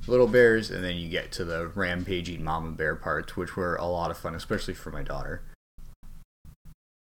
[0.06, 3.86] little bears and then you get to the rampaging mama bear parts which were a
[3.86, 5.42] lot of fun especially for my daughter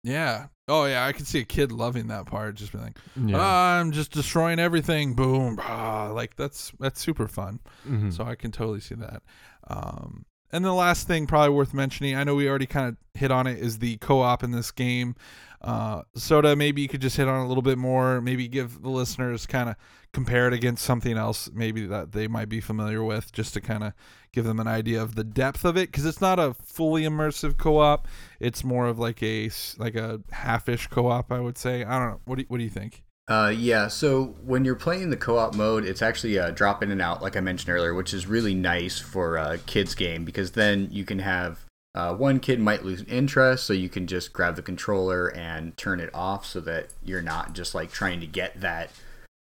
[0.03, 0.47] Yeah.
[0.67, 2.55] Oh yeah, I could see a kid loving that part.
[2.55, 5.13] Just being like, yeah "Ah, I'm just destroying everything.
[5.13, 5.59] Boom.
[5.61, 7.59] Ah, like that's that's super fun.
[7.87, 8.13] Mhm.
[8.15, 9.23] So I can totally see that.
[9.67, 13.31] Um, and the last thing, probably worth mentioning, I know we already kind of hit
[13.31, 15.15] on it, is the co-op in this game.
[15.63, 18.19] Uh, Soda, maybe you could just hit on a little bit more.
[18.19, 19.75] Maybe give the listeners kind of
[20.11, 23.83] compare it against something else, maybe that they might be familiar with, just to kind
[23.83, 23.93] of
[24.31, 27.57] give them an idea of the depth of it, because it's not a fully immersive
[27.57, 28.07] co-op.
[28.39, 31.83] It's more of like a like a half-ish co-op, I would say.
[31.83, 32.19] I don't know.
[32.25, 33.03] What do you, what do you think?
[33.29, 37.01] Uh, yeah, so when you're playing the co-op mode, it's actually a drop in and
[37.01, 40.89] out, like I mentioned earlier, which is really nice for a kids game because then
[40.91, 41.62] you can have
[41.95, 45.99] uh, one kid might lose interest, so you can just grab the controller and turn
[45.99, 48.89] it off so that you're not just like trying to get that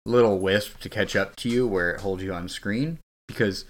[0.05, 2.97] little wisp to catch up to you where it holds you on screen
[3.27, 3.65] because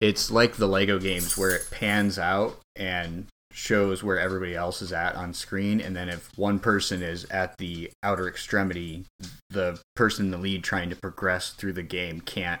[0.00, 4.92] it's like the Lego games where it pans out and shows where everybody else is
[4.92, 9.04] at on screen, and then if one person is at the outer extremity,
[9.50, 12.60] the person in the lead trying to progress through the game can't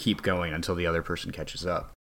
[0.00, 1.92] keep going until the other person catches up.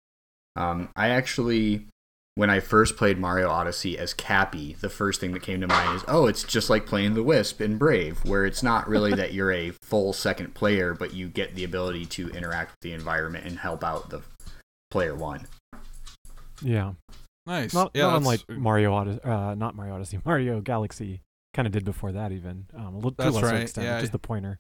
[0.57, 1.87] Um, I actually,
[2.35, 5.97] when I first played Mario Odyssey as Cappy, the first thing that came to mind
[5.97, 9.35] is, oh, it's just like playing the Wisp in Brave, where it's not really that
[9.35, 13.45] you're a full second player, but you get the ability to interact with the environment
[13.45, 14.23] and help out the
[14.91, 15.47] player one.
[16.63, 16.93] Yeah.
[17.45, 17.75] Nice.
[17.75, 21.21] Not, yeah, not unlike Mario Odyssey, uh, not Mario Odyssey, Mario Galaxy
[21.53, 22.67] kind of did before that even.
[22.75, 24.01] Um, a little to a lesser right, extent, yeah.
[24.01, 24.59] just the pointer.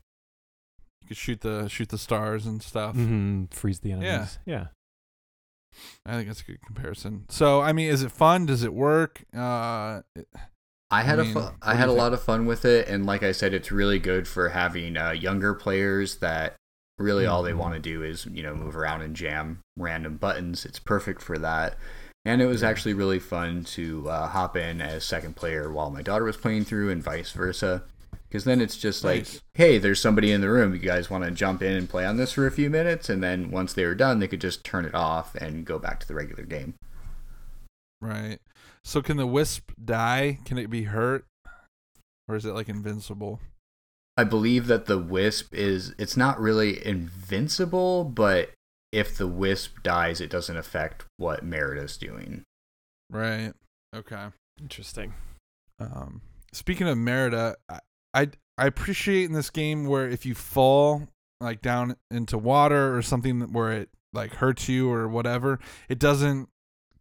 [1.01, 2.95] you could shoot the shoot the stars and stuff.
[2.95, 4.39] hmm Freeze the enemies.
[4.45, 4.67] Yeah.
[6.07, 7.25] I think that's a good comparison.
[7.29, 8.47] So, I mean, is it fun?
[8.47, 9.25] Does it work?
[9.35, 10.03] Uh,
[10.91, 13.07] I had I a mean, fu- I had a lot of fun with it, and
[13.07, 16.55] like I said, it's really good for having uh, younger players that
[16.99, 20.65] really all they want to do is you know move around and jam random buttons.
[20.67, 21.77] It's perfect for that,
[22.27, 26.03] and it was actually really fun to uh, hop in as second player while my
[26.03, 27.85] daughter was playing through, and vice versa.
[28.33, 29.43] Because then it's just like, Nice.
[29.53, 30.73] hey, there's somebody in the room.
[30.73, 33.23] You guys want to jump in and play on this for a few minutes, and
[33.23, 36.09] then once they were done, they could just turn it off and go back to
[36.09, 36.73] the regular game.
[38.01, 38.39] right.
[38.85, 40.39] So, can the wisp die?
[40.47, 41.27] Can it be hurt,
[42.27, 43.39] or is it like invincible?
[44.17, 48.53] I believe that the wisp is it's not really invincible, but
[48.93, 52.45] if the wisp dies, it doesn't affect what Merida's doing.
[53.11, 53.53] Right.
[53.95, 54.29] Okay.
[54.59, 55.13] Interesting.
[55.79, 56.23] Um,
[56.55, 57.57] speaking of Merida,
[58.15, 61.09] I, I I appreciate in this game where if you fall
[61.41, 65.59] like down into water or something where it like hurts you or whatever,
[65.89, 66.49] it doesn't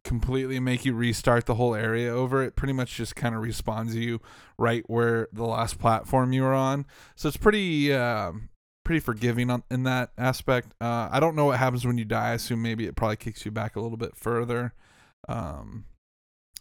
[0.04, 2.42] completely make you restart the whole area over.
[2.42, 4.20] It pretty much just kind of respawns you
[4.58, 6.86] right where the last platform you were on.
[7.16, 8.50] So it's pretty um
[8.84, 10.74] pretty forgiving on in that aspect.
[10.82, 12.30] Uh, I don't know what happens when you die.
[12.30, 14.74] I assume maybe it probably kicks you back a little bit further.
[15.30, 15.86] Um,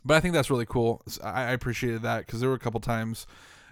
[0.05, 1.03] but I think that's really cool.
[1.23, 3.27] I appreciated that because there were a couple times.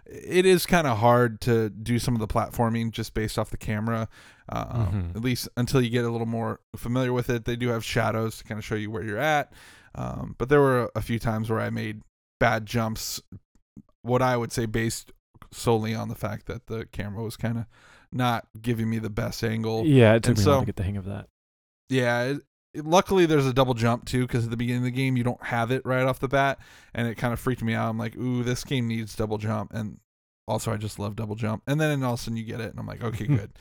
[0.09, 3.57] It is kind of hard to do some of the platforming just based off the
[3.59, 4.09] camera,
[4.49, 5.15] uh, Mhm.
[5.17, 7.45] at least until you get a little more familiar with it.
[7.45, 9.53] They do have shadows to kind of show you where you're at,
[9.95, 12.03] um, but there were a few times where I made
[12.41, 13.21] bad jumps.
[14.03, 15.13] What I would say based
[15.51, 17.67] solely on the fact that the camera was kind of
[18.11, 19.85] not giving me the best angle.
[19.87, 21.29] Yeah, it took and me a while to get the hang of that.
[21.91, 22.23] Yeah.
[22.23, 22.43] It-
[22.75, 25.43] luckily, there's a double jump too, because at the beginning of the game you don't
[25.45, 26.59] have it right off the bat,
[26.95, 27.89] and it kind of freaked me out.
[27.89, 29.99] I'm like, ooh, this game needs double jump, and
[30.47, 31.63] also I just love double jump.
[31.67, 33.53] And then all of a sudden you get it, and I'm like, okay, good.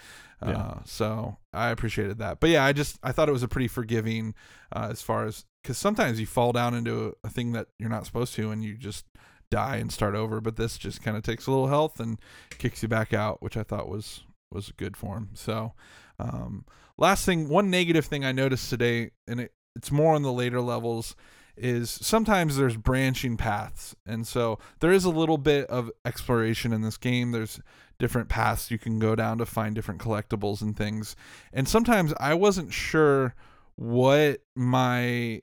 [0.42, 0.58] Yeah.
[0.58, 2.40] Uh, so I appreciated that.
[2.40, 4.36] But yeah, I just I thought it was a pretty forgiving
[4.72, 8.06] uh, as far as because sometimes you fall down into a, thing that you're not
[8.06, 9.06] supposed to, and you just
[9.50, 10.40] die and start over.
[10.40, 12.20] But this just kind of takes a little health and
[12.58, 15.30] kicks you back out, which I thought was was good for him.
[15.34, 15.74] So,
[16.20, 16.66] um,
[16.98, 20.62] last thing, one negative thing I noticed today, and it, it's more on the later
[20.62, 21.16] levels,
[21.56, 26.82] is sometimes there's branching paths, and so there is a little bit of exploration in
[26.82, 27.32] this game.
[27.32, 27.60] There's
[28.00, 31.16] different paths you can go down to find different collectibles and things,
[31.52, 33.34] and sometimes I wasn't sure
[33.76, 35.42] what my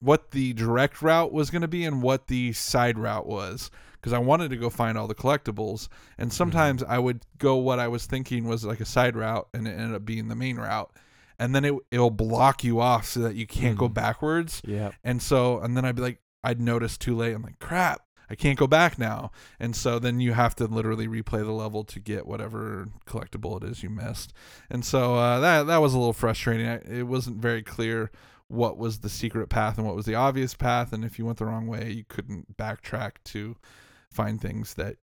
[0.00, 3.70] what the direct route was going to be and what the side route was
[4.00, 5.88] because I wanted to go find all the collectibles
[6.18, 9.66] and sometimes I would go what I was thinking was like a side route and
[9.68, 10.90] it ended up being the main route.
[11.38, 13.94] And then it it'll block you off so that you can't go Mhm.
[13.94, 14.60] backwards.
[14.64, 14.90] Yeah.
[15.04, 17.34] and so and then I'd be like I'd notice too late.
[17.34, 19.30] I'm like crap I can't go back now.
[19.58, 23.66] And so then you have to literally replay the level to get whatever collectible it
[23.68, 24.34] is you missed.
[24.68, 26.66] And so uh, that that was a little frustrating.
[26.68, 28.10] I, it wasn't very clear
[28.48, 30.92] what was the secret path and what was the obvious path.
[30.92, 33.56] And if you went the wrong way you couldn't backtrack to
[34.12, 34.96] find things that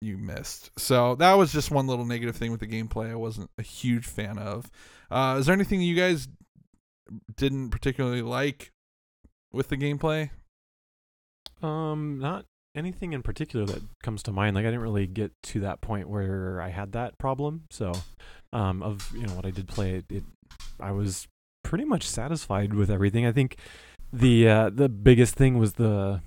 [0.00, 3.50] you missed so that was just one little negative thing with the gameplay i wasn't
[3.58, 4.70] a huge fan of
[5.10, 6.28] uh, is there anything you guys
[7.36, 8.70] didn't particularly like
[9.52, 10.30] with the gameplay
[11.62, 14.54] Um, not anything in particular that comes to mind.
[14.54, 17.64] Like I didn't really get to that point where I had that problem.
[17.70, 17.92] So,
[18.52, 20.24] um, of you know what I did play, it, it
[20.78, 21.26] I was
[21.62, 23.26] pretty much satisfied with everything.
[23.26, 23.56] I think
[24.12, 26.22] the uh, the biggest thing was the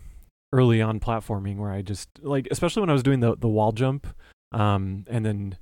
[0.53, 3.71] early on platforming where I just like, especially when I was doing the the wall
[3.71, 4.07] jump,
[4.51, 5.57] um, and then.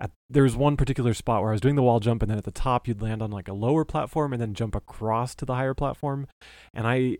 [0.00, 2.38] At, there was one particular spot where I was doing the wall jump, and then
[2.38, 5.44] at the top you'd land on like a lower platform, and then jump across to
[5.44, 6.28] the higher platform.
[6.72, 7.18] And I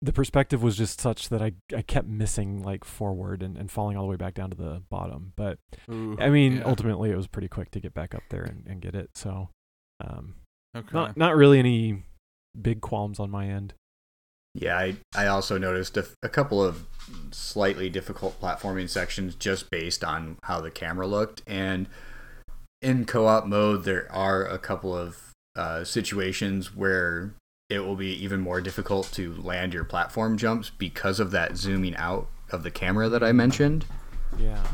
[0.00, 3.96] the perspective was just such that I, I kept missing like forward and, and falling
[3.96, 5.32] all the way back down to the bottom.
[5.36, 5.58] But
[5.90, 6.62] Ooh, I mean, yeah.
[6.64, 9.10] ultimately it was pretty quick to get back up there and, and get it.
[9.14, 9.50] So
[10.00, 10.36] um,
[10.76, 12.04] okay not not really any
[12.60, 13.74] big qualms on my end.
[14.54, 16.84] Yeah, I, I also noticed a, a couple of
[17.30, 21.42] slightly difficult platforming sections just based on how the camera looked.
[21.46, 21.86] And
[22.82, 27.34] in co op mode, there are a couple of uh, situations where
[27.68, 31.96] it will be even more difficult to land your platform jumps because of that zooming
[31.96, 33.84] out of the camera that I mentioned.
[34.38, 34.66] Yeah.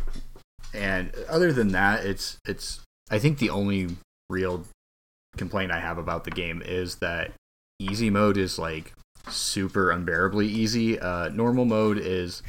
[0.73, 3.97] And other than that, it's it's I think the only
[4.31, 4.65] real
[5.37, 7.33] complaint I have about the game is that
[7.79, 8.93] easy mode is like
[9.29, 10.99] super unbearably easy.
[10.99, 12.43] Uh, normal mode is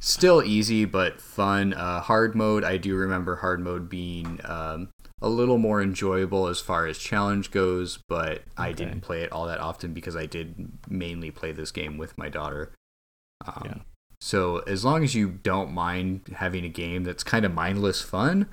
[0.00, 1.72] still easy but fun.
[1.74, 4.88] Uh, hard mode, I do remember hard mode being um,
[5.20, 9.46] a little more enjoyable as far as challenge goes, but I didn't play it all
[9.46, 12.72] that often because I did mainly play this game with my daughter.
[13.46, 13.74] Um, Yeah.
[14.20, 18.46] So as long as you don't mind having a game that's kind of mindless fun,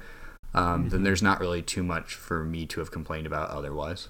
[0.55, 1.03] um, then Mhm.
[1.03, 4.09] there's not really too much for me to have complained about otherwise.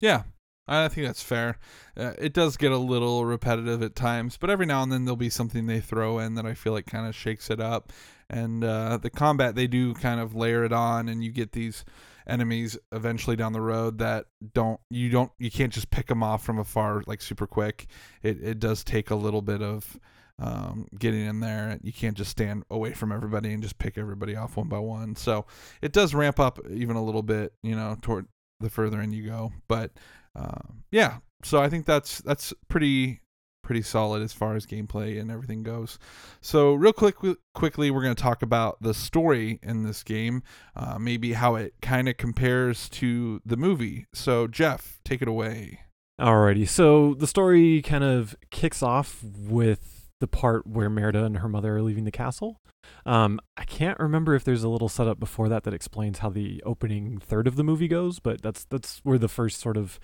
[0.00, 0.24] Yeah,
[0.66, 1.58] I think that's fair.
[1.96, 5.16] Uh, it does get a little repetitive at times, but every now and then there'll
[5.16, 7.92] be something they throw in that I feel like kind of shakes it up.
[8.30, 11.84] And uh, the combat, they do kind of layer it on, and you get these
[12.26, 16.42] enemies eventually down the road that don't you don't you can't just pick them off
[16.42, 17.86] from afar like super quick.
[18.22, 19.98] It it does take a little bit of
[20.38, 21.78] um, getting in there.
[21.82, 25.16] You can't just stand away from everybody and just pick everybody off one by one.
[25.16, 25.46] So
[25.82, 28.26] it does ramp up even a little bit, you know, toward
[28.60, 29.52] the further in you go.
[29.68, 29.92] But
[30.36, 33.20] um, yeah, so I think that's that's pretty
[33.62, 35.98] pretty solid as far as gameplay and everything goes.
[36.40, 37.16] So real quick,
[37.54, 40.42] quickly, we're going to talk about the story in this game,
[40.76, 44.06] uh, maybe how it kind of compares to the movie.
[44.12, 45.80] So Jeph, take it away.
[46.20, 51.48] Alrighty, so the story kind of kicks off with the part where Merida and her
[51.48, 52.60] mother are leaving the castle.
[53.06, 56.62] Um, I can't remember if there's a little setup before that that explains how the
[56.64, 59.98] opening third of the movie goes, but that's that's where the first sort of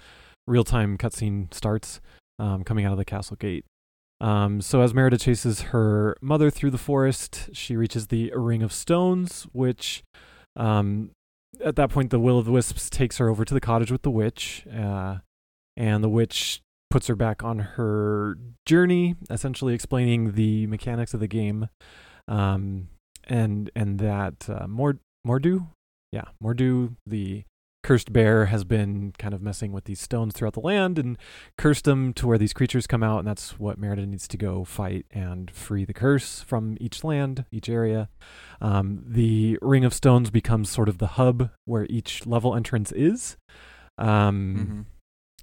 [0.46, 2.00] real time cutscene starts,
[2.38, 3.64] um, coming out of the castle gate.
[4.20, 8.72] Um, so as Merida chases her mother through the forest, she reaches the Ring of
[8.72, 10.02] Stones, which
[10.56, 11.10] um,
[11.64, 14.02] at that point the Will of the Wisps takes her over to the cottage with
[14.02, 14.66] the witch.
[14.66, 15.18] Uh,
[15.76, 18.36] and the witch puts her back on her
[18.66, 21.68] journey, essentially explaining the mechanics of the game,
[22.28, 22.88] um,
[23.28, 25.68] and and that uh, Mord Mor'du,
[26.12, 27.44] yeah, Mor'du, the
[27.82, 31.16] cursed bear, has been kind of messing with these stones throughout the land and
[31.56, 34.64] cursed them to where these creatures come out, and that's what Merida needs to go
[34.64, 38.10] fight and free the curse from each land, each area.
[38.60, 43.36] Um, the Ring of Stones becomes sort of the hub where each level entrance is.
[43.96, 44.80] Um, Mm-hmm.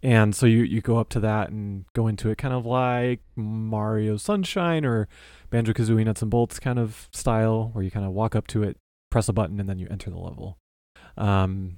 [0.03, 3.21] And so you, you go up to that and go into it kind of like
[3.35, 5.07] Mario Sunshine or
[5.49, 8.63] Banjo Kazooie Nuts and Bolts kind of style, where you kind of walk up to
[8.63, 8.77] it,
[9.09, 10.57] press a button, and then you enter the level.
[11.17, 11.77] Um,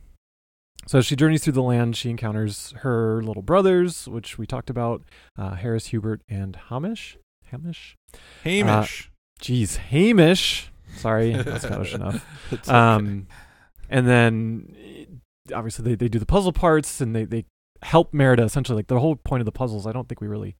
[0.86, 4.70] so as she journeys through the land, she encounters her little brothers, which we talked
[4.70, 5.03] about
[5.38, 7.17] uh, Harris, Hubert, and Hamish.
[7.51, 7.95] Hamish?
[8.43, 9.11] Hamish.
[9.41, 10.72] Jeez, Hamish.
[10.97, 12.26] Sorry, That's not Scottish enough.
[12.51, 12.78] It's okay.
[12.78, 13.28] Um,
[13.89, 15.22] and then
[15.53, 17.45] obviously they, they do the puzzle parts and they, they
[17.84, 18.77] help Merida essentially.
[18.77, 20.55] Like the whole point of the puzzles, I don't think we really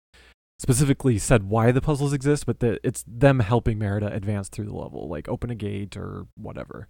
[0.60, 4.76] specifically said why the puzzles exist, but that it's them helping Merida advance through the
[4.76, 6.90] level, like open a gate or whatever.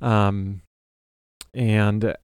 [0.00, 0.62] Um,
[1.54, 2.14] and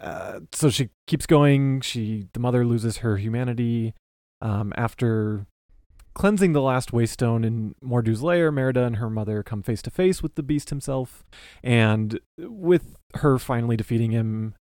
[0.00, 1.80] uh, so she keeps going.
[1.80, 3.94] She the mother loses her humanity
[4.40, 5.46] um, after
[6.14, 8.50] cleansing the last waystone in Mor'du's lair.
[8.50, 11.24] Merida and her mother come face to face with the beast himself,
[11.62, 14.54] and with her finally defeating him,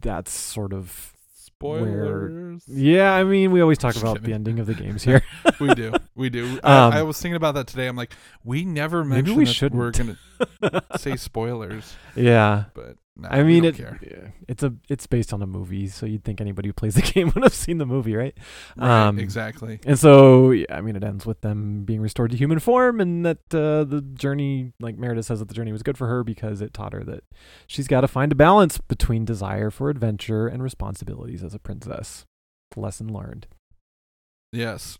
[0.00, 2.62] that's sort of Spoilers.
[2.68, 3.14] yeah.
[3.14, 4.28] I mean, we always talk Just about kidding.
[4.28, 5.22] the ending of the games here.
[5.60, 5.92] we do.
[6.14, 6.44] We do.
[6.62, 7.86] Um, I, I was thinking about that today.
[7.86, 8.12] I'm like,
[8.44, 10.16] we never Maybe mentioned we that we're
[10.70, 12.64] gonna say spoilers, yeah.
[12.74, 13.94] but nah, I mean, it, yeah,
[14.48, 17.32] it's a it's based on a movie, so you'd think anybody who plays the game
[17.34, 18.36] would have seen the movie, right?
[18.76, 19.80] Right, um, exactly.
[19.86, 23.24] And so, yeah, I mean, it ends with them being restored to human form, and
[23.24, 26.60] that uh, the journey, like Merida says, that the journey was good for her because
[26.60, 27.24] it taught her that
[27.66, 32.24] she's got to find a balance between desire for adventure and responsibilities as a princess.
[32.76, 33.46] Lesson learned.
[34.52, 34.98] Yes,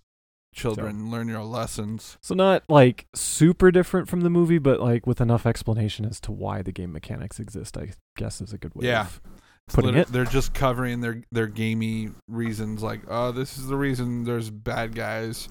[0.57, 2.18] children, learn your lessons.
[2.20, 6.32] So not like super different from the movie, but like with enough explanation as to
[6.32, 7.76] why the game mechanics exist.
[7.76, 8.86] I guess is a good way.
[8.88, 9.02] Yeah.
[9.02, 9.20] Of,
[9.68, 14.22] Putting it- They're just covering their their gamey reasons, like, oh, this is the reason
[14.24, 15.48] there's bad guys,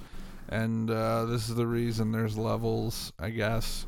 [0.49, 3.85] and uh, this is the reason there's levels, I guess.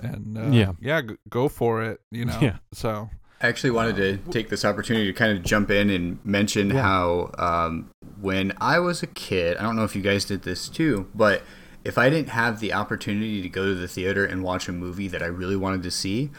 [0.00, 0.72] And uh, Yeah.
[0.80, 2.00] yeah, go for it.
[2.10, 2.38] You know.
[2.42, 2.58] Yeah.
[2.74, 3.08] So
[3.42, 6.82] I actually wanted to take this opportunity to kind of jump in and mention Yeah.
[6.82, 7.90] how um,
[8.20, 11.42] when I was a kid, I don't know if you guys did this too, but
[11.84, 15.08] if I didn't have the opportunity to go to the theater and watch a movie
[15.08, 16.30] that I really wanted to see,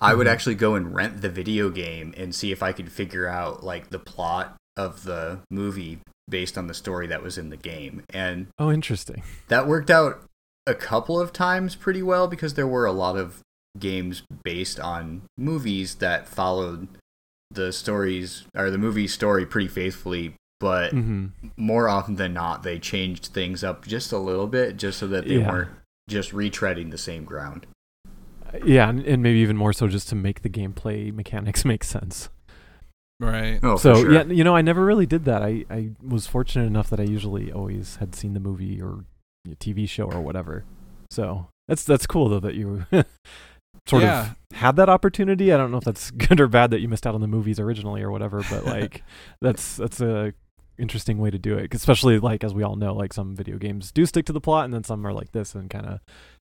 [0.00, 0.30] I would Mhm.
[0.30, 3.90] actually go and rent the video game and see if I could figure out like
[3.90, 5.98] the plot of the movie
[6.30, 8.02] based on the story that was in the game.
[8.10, 9.22] And oh, interesting.
[9.48, 10.22] that worked out
[10.66, 13.40] a couple of times pretty well because there were a lot of
[13.78, 16.88] games based on movies that followed
[17.50, 22.78] the stories or the movie story pretty faithfully, but hmm more often than not, they
[22.78, 25.50] changed things up just a little bit, just so that they Yeah.
[25.50, 25.70] weren't
[26.08, 27.66] just retreading the same ground.
[28.64, 32.28] Yeah, and, and maybe even more so just to make the gameplay mechanics make sense.
[33.20, 33.60] Right.
[33.62, 34.12] Oh, so sure.
[34.12, 35.42] yeah, you know, I never really did that.
[35.42, 39.04] I, I was fortunate enough that I usually always had seen the movie or
[39.48, 40.64] TV show or whatever.
[41.10, 42.86] So that's that's cool though that you
[43.86, 44.30] sort yeah.
[44.50, 45.52] of had that opportunity.
[45.52, 47.58] I don't know if that's good or bad that you missed out on the movies
[47.60, 49.02] originally or whatever, but like
[49.40, 50.32] that's that's a
[50.78, 51.72] interesting way to do it.
[51.74, 54.64] Especially like as we all know, like some video games do stick to the plot,
[54.64, 56.00] and then some are like this and kind of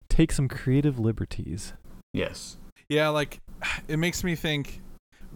[0.09, 1.73] take some creative liberties.
[2.13, 2.57] Yes.
[2.89, 3.39] Yeah, like
[3.87, 4.81] it makes me think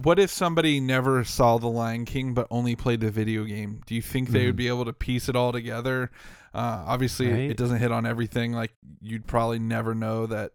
[0.03, 3.82] what if somebody never saw The Lion King but only played the video game?
[3.88, 4.58] Do you think they would Mhm.
[4.58, 6.12] be able to piece it all together?
[6.53, 7.49] Uh, obviously, Right.
[7.49, 8.53] it doesn't hit on everything.
[8.53, 10.51] Like you'd probably never know that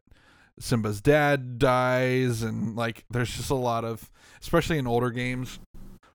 [0.59, 5.59] Simba's dad dies, and like there's just a lot of, especially in older games,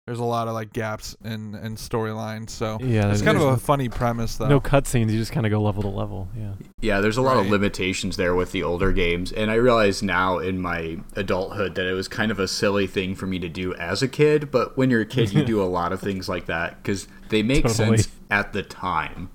[0.05, 2.49] there's a lot of like gaps in in storyline.
[2.49, 4.47] So Yeah, it's kind of a there's funny premise, though.
[4.47, 5.11] no cutscenes.
[5.11, 6.29] You just kind of go level to level.
[6.37, 6.53] Yeah.
[6.79, 10.37] Yeah, there's a lot of limitations there with the older games, and I realize now
[10.37, 13.73] in my adulthood that it was kind of a silly thing for me to do
[13.75, 14.49] as a kid.
[14.51, 17.43] But when you're a kid, you do a lot of things like that because they
[17.43, 17.97] make Totally.
[17.97, 19.29] sense at the time,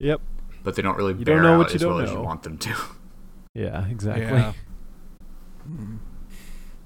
[0.00, 0.20] Yep.
[0.62, 2.10] but they don't really You bear don't know out what you as don't well as
[2.12, 2.74] you want them to.
[3.54, 3.86] Yeah.
[3.88, 4.24] Exactly.
[4.24, 4.52] Yeah.
[5.64, 5.96] Hmm.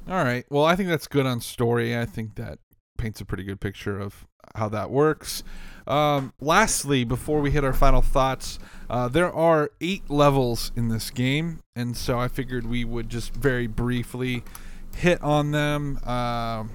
[0.08, 0.44] All right.
[0.50, 1.96] Well, I think that's good on story.
[1.96, 2.58] I think that
[2.96, 5.42] paints a pretty good picture of how that works.
[5.86, 8.58] Um, lastly, before we hit our final thoughts,
[8.90, 13.34] uh, there are eight levels in this game, and so I figured we would just
[13.34, 14.42] very briefly
[14.96, 15.98] hit on them.
[16.04, 16.70] Um,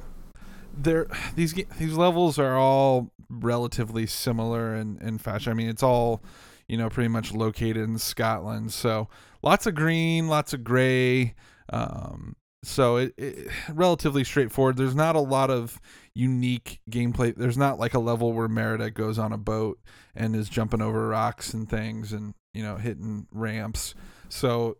[0.75, 5.51] there, these these levels are all relatively similar in, in fashion.
[5.51, 6.21] I mean, it's all
[6.67, 9.09] you know pretty much located in Scotland, so
[9.41, 11.35] lots of green, lots of gray.
[11.71, 14.77] Um, so it, it relatively straightforward.
[14.77, 15.79] There's not a lot of
[16.13, 17.35] unique gameplay.
[17.35, 19.79] There's not like a level where Merida goes on a boat
[20.15, 23.95] and is jumping over rocks and things and you know hitting ramps.
[24.29, 24.77] So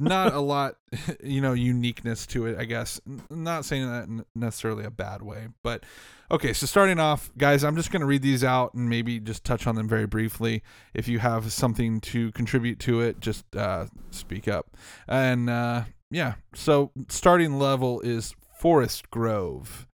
[0.00, 0.76] not a lot,
[1.22, 2.58] you know, uniqueness to it.
[2.58, 3.00] I guess.
[3.06, 5.84] N- Not saying that in necessarily a bad way, but
[6.30, 6.52] okay.
[6.52, 9.66] So starting off, guys, I'm just going to read these out and maybe just touch
[9.66, 10.62] on them very briefly.
[10.94, 14.76] If you have something to contribute to it, just uh, speak up.
[15.06, 19.86] And uh, yeah, so starting level is Forest Grove.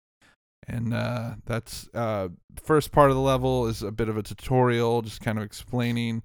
[0.67, 2.29] And uh, that's uh,
[2.63, 6.23] first part of the level is a bit of a tutorial, just kind of explaining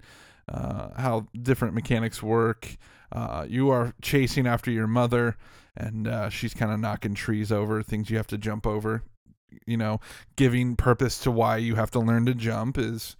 [0.51, 2.75] uh, how different mechanics work.
[3.11, 5.35] Uh, you are chasing after your mother,
[5.75, 9.03] and uh, she's kind of knocking trees over, things you have to jump over.
[9.67, 9.99] You know,
[10.37, 13.17] giving purpose to why you have to learn to jump is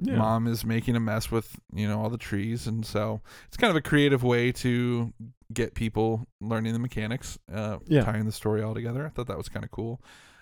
[0.00, 0.16] Yeah.
[0.16, 3.70] mom is making a mess with you know all the trees and so it's kind
[3.70, 5.12] of a creative way to
[5.52, 8.02] get people learning the mechanics uh Yeah.
[8.02, 10.00] tying the story all together i thought that was kind of cool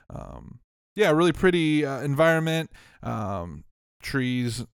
[0.09, 0.61] um
[0.95, 2.71] yeah really pretty uh, environment
[3.03, 3.65] um
[4.01, 4.65] trees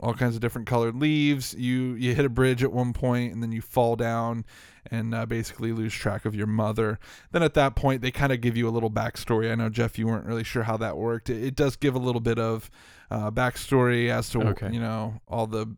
[0.00, 1.54] all kinds of different colored leaves.
[1.54, 4.44] You you hit a bridge at one point and then you fall down
[4.90, 6.98] and uh, basically lose track of your mother.
[7.32, 9.50] Then at that point they kind of give you a little backstory.
[9.50, 11.28] I know Jeph you weren't really sure how that worked.
[11.30, 12.70] It, it does give a little bit of
[13.10, 14.70] uh, backstory as to Okay.
[14.72, 15.74] you know all the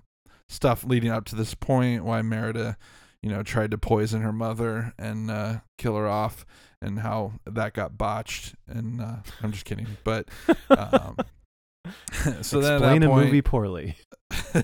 [0.49, 2.77] stuff leading up to this point why merida
[3.23, 6.45] you know tried to poison her mother and uh, kill her off
[6.83, 10.29] and how that got botched and uh, i'm just kidding but
[10.71, 11.17] um,
[12.43, 13.97] so then at Explain that a point, movie poorly.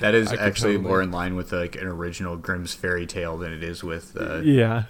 [0.00, 3.36] That is I actually totally- more in line with like an original Grimm's fairy tale
[3.38, 4.84] than it is with uh, yeah.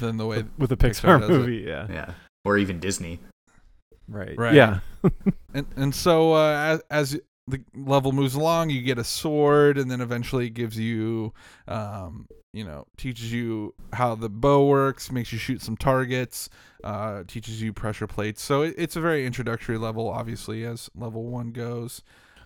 [0.00, 1.32] than the way with a Pixar Pixar, does it.
[1.32, 1.86] movie, yeah.
[1.90, 2.12] yeah,
[2.44, 3.20] or even Disney.
[4.08, 4.36] Right.
[4.38, 4.54] Right.
[4.54, 4.80] Yeah.
[5.54, 9.90] and and so uh, as, as the level moves along, you get a sword, and
[9.90, 11.32] then eventually it gives you,
[11.66, 16.48] um, you know, teaches you how the bow works, makes you shoot some targets,
[16.84, 18.42] uh, teaches you pressure plates.
[18.42, 22.02] So it, it's a very introductory level, obviously, as level one goes.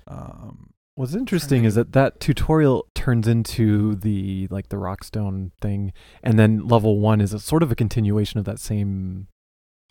[0.06, 6.38] Um, What's interesting is that that tutorial turns into the like the rockstone thing, and
[6.38, 9.28] then level one is a sort of a continuation of that same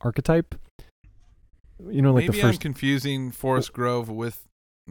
[0.02, 0.54] archetype.
[1.90, 2.62] You know, like maybe the I'm first.
[2.62, 4.46] confusing Forest Grove with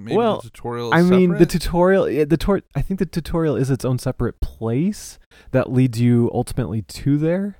[0.04, 0.92] maybe Well, the tutorial.
[0.94, 2.04] I mean, the tutorial.
[2.26, 5.18] The tor- I think the tutorial is its own separate place
[5.52, 7.56] that leads you ultimately to there.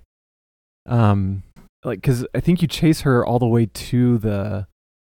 [0.86, 1.42] Um,
[1.84, 4.66] like because I think you chase her all the way to the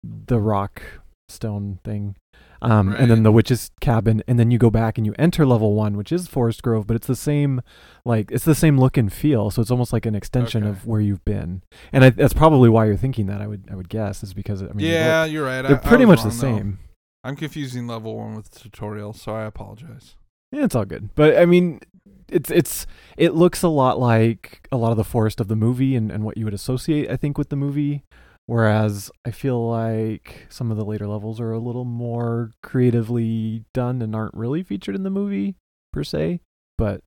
[0.03, 0.81] the rock
[1.29, 2.15] stone thing.
[2.63, 5.73] Um, and then the witch's cabin, and then you go back and you enter level
[5.73, 7.61] one, which is Forest Grove, but it's the same,
[8.05, 9.49] like it's the same look and feel.
[9.49, 10.69] So it's almost like an extension Okay.
[10.69, 13.41] of where you've been, and I, that's probably why you're thinking that.
[13.41, 15.63] I would, I would guess, is because I mean, yeah, look- you're right.
[15.63, 16.77] They're I pretty was much the same.
[16.83, 16.90] though.
[17.23, 20.15] I'm confusing level one with the tutorial, so I apologize.
[20.51, 21.09] Yeah, it's all good.
[21.15, 21.79] But I mean,
[22.27, 25.95] it's it's it looks a lot like a lot of the forest of the movie
[25.95, 28.03] and, and what you would associate I think with the movie.
[28.47, 34.01] Whereas I feel like some of the later levels are a little more creatively done
[34.01, 35.55] and aren't really featured in the movie
[35.93, 36.41] per se.
[36.77, 37.01] But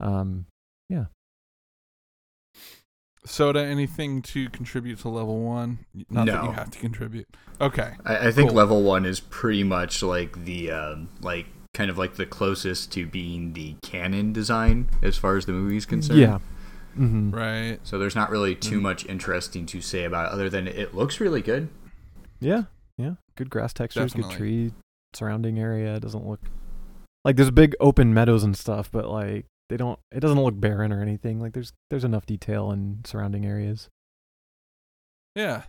[0.00, 0.46] um
[0.88, 1.06] yeah.
[3.28, 5.80] Soda, anything to contribute to level one?
[6.10, 6.52] Not that you No.
[6.52, 7.26] have to contribute.
[7.60, 7.92] Okay.
[8.04, 8.56] I, I think Cool.
[8.56, 13.06] level one is pretty much like the um, like kind of like the closest to
[13.06, 16.18] being the canon design as far as the movie's concerned.
[16.20, 16.38] Yeah.
[16.98, 17.30] Mm-hmm.
[17.30, 17.78] Right.
[17.84, 21.20] So there's not really too much interesting to say about it other than it looks
[21.20, 21.68] really good.
[22.40, 22.64] Yeah,
[22.96, 23.14] yeah.
[23.36, 24.30] Good grass textures, Definitely.
[24.32, 24.72] good tree
[25.14, 25.94] surrounding area.
[25.96, 26.40] It doesn't look
[27.24, 29.98] like there's big open meadows and stuff, but like they don't.
[30.10, 31.40] It doesn't look barren or anything.
[31.40, 33.88] Like there's there's enough detail in surrounding areas.
[35.34, 35.62] Yeah.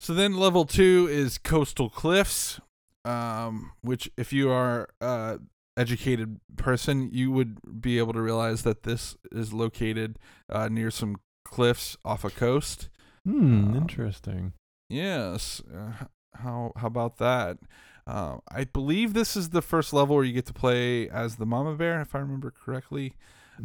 [0.00, 2.60] So then level two is coastal cliffs,
[3.04, 5.38] um, which if you are a
[5.76, 11.16] educated person, you would be able to realize that this is located uh, near some
[11.44, 12.88] cliffs off a coast.
[13.24, 13.70] Hmm.
[13.70, 14.52] Um, interesting.
[14.88, 15.62] Yes.
[15.74, 17.58] Uh, how how about that?
[18.06, 21.46] Uh, I believe this is the first level where you get to play as the
[21.46, 23.14] mama bear, if I remember correctly.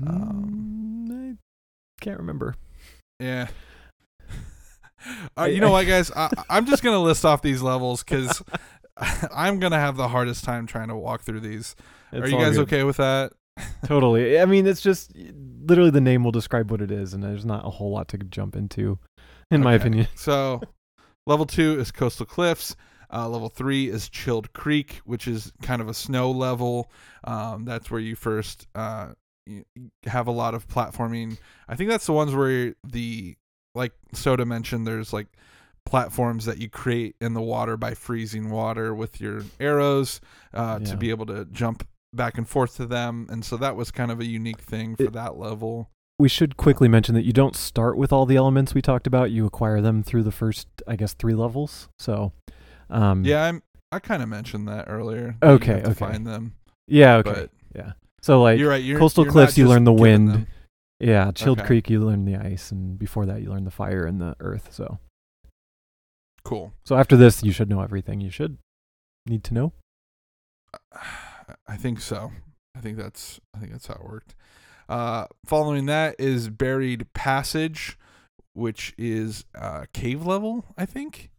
[0.07, 2.55] um, Mm, I can't remember.
[3.19, 3.47] Yeah.
[5.37, 6.11] Uh, you know what, guys?
[6.11, 8.43] I, I'm just gonna list off these levels because
[9.33, 11.73] I'm gonna have the hardest time trying to walk through these.
[12.11, 12.63] Are you guys good.
[12.63, 13.31] okay with that?
[13.85, 14.37] Totally.
[14.39, 17.65] I mean, it's just literally the name will describe what it is, and there's not
[17.65, 18.99] a whole lot to jump into,
[19.51, 20.07] in my opinion.
[20.15, 20.59] So,
[21.25, 22.75] level two is coastal cliffs.
[23.11, 26.91] Uh, level three is chilled creek, which is kind of a snow level.
[27.23, 29.13] Um, that's where you first uh,
[30.05, 31.37] have a lot of platforming.
[31.67, 33.35] I think that's the ones where the
[33.75, 34.85] like Soda mentioned.
[34.85, 35.27] There's like
[35.85, 40.21] platforms that you create in the water by freezing water with your arrows
[40.53, 43.27] uh, to be able to jump back and forth to them.
[43.29, 45.89] And so that was kind of a unique thing for It- that level.
[46.19, 49.31] We should quickly mention that you don't start with all the elements we talked about.
[49.31, 51.87] You acquire them through the first, I guess, three levels.
[51.97, 52.33] So,
[52.89, 53.63] um, Yeah, I'm.
[53.91, 55.35] I kind of mentioned that earlier.
[55.41, 55.93] that Okay, to okay.
[55.93, 56.53] Find them.
[56.87, 57.93] yeah, okay, yeah.
[58.21, 58.83] So like you're right.
[58.83, 60.29] You're, coastal you're cliffs, you learn the wind.
[60.29, 60.47] them.
[60.99, 61.67] Yeah, Chilled Okay.
[61.67, 64.67] Creek, you learn the ice, and before that, you learn the fire and the earth.
[64.73, 64.99] So,
[66.43, 66.73] Cool.
[66.83, 68.57] so after this, you should know everything you should
[69.25, 69.73] need to know.
[71.67, 72.31] I think so.
[72.75, 73.39] I think that's.
[73.55, 74.35] I think that's how it worked.
[74.87, 77.97] Uh, following that is buried passage,
[78.53, 80.65] which is uh, cave level.
[80.77, 81.29] I think,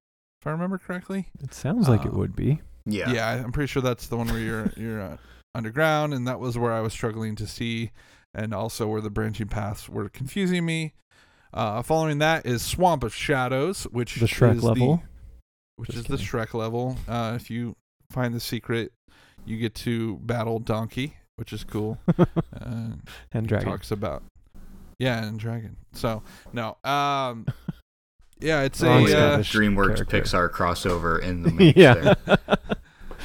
[0.40, 1.28] if I remember correctly.
[1.42, 2.60] It sounds like it Um, would be.
[2.86, 3.10] Yeah.
[3.12, 5.16] Yeah, I'm pretty sure that's the one where you're you're uh,
[5.54, 7.90] underground, and that was where I was struggling to see,
[8.34, 10.94] and also where the branching paths were confusing me.
[11.52, 15.02] Uh, following that is Swamp of Shadows, which is The Shrek is level.
[15.76, 16.26] which Just is the kidding.
[16.26, 16.96] Shrek level.
[17.08, 17.74] Uh, if you
[18.10, 18.92] find the secret,
[19.44, 21.98] you get to battle Donkey, which is cool.
[22.18, 22.26] uh,
[23.32, 23.68] and dragon.
[23.68, 24.22] talks about
[25.00, 25.76] yeah, and dragon.
[25.92, 26.22] So
[26.52, 27.46] no, um,
[28.40, 30.22] yeah, it's Wrong a uh, Scottish DreamWorks character.
[30.22, 31.94] Pixar crossover in the mix yeah.
[31.94, 32.16] there.
[32.26, 32.36] yeah.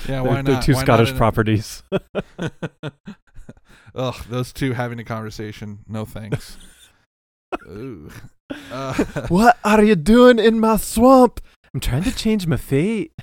[0.05, 0.63] They're- Why they're not?
[0.63, 1.83] two Why not Scottish a- properties.
[3.95, 5.79] Ugh, those two having a conversation.
[5.87, 6.57] No thanks.
[7.67, 8.11] Ooh.
[8.71, 8.93] Uh,
[9.29, 11.39] what are you doing in my swamp?
[11.73, 13.13] I'm trying to change my fate.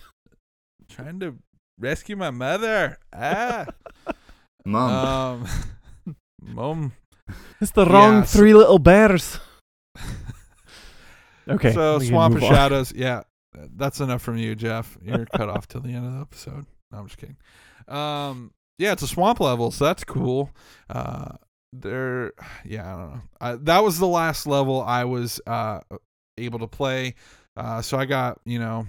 [0.88, 1.36] trying to
[1.78, 2.98] rescue my mother.
[3.12, 3.66] Ah.
[4.64, 5.44] Mom.
[6.06, 6.92] Um, mom.
[7.60, 9.38] It's the wrong Yeah, so- three little bears.
[11.54, 11.72] Okay.
[11.72, 12.42] So Swamp of.
[12.42, 12.92] Shadows.
[12.96, 13.22] Yeah,
[13.76, 14.96] that's enough from you, Jeph.
[15.02, 16.66] You're cut off till the end of the episode.
[16.90, 17.36] No, I'm just kidding.
[17.88, 20.50] Um, yeah, it's a swamp level, so that's cool.
[20.88, 21.32] Uh,
[21.72, 22.32] there,
[22.64, 23.20] yeah, I don't know.
[23.40, 25.80] Uh, that was the last level I was uh
[26.38, 27.14] able to play.
[27.56, 28.86] Uh, so I got you know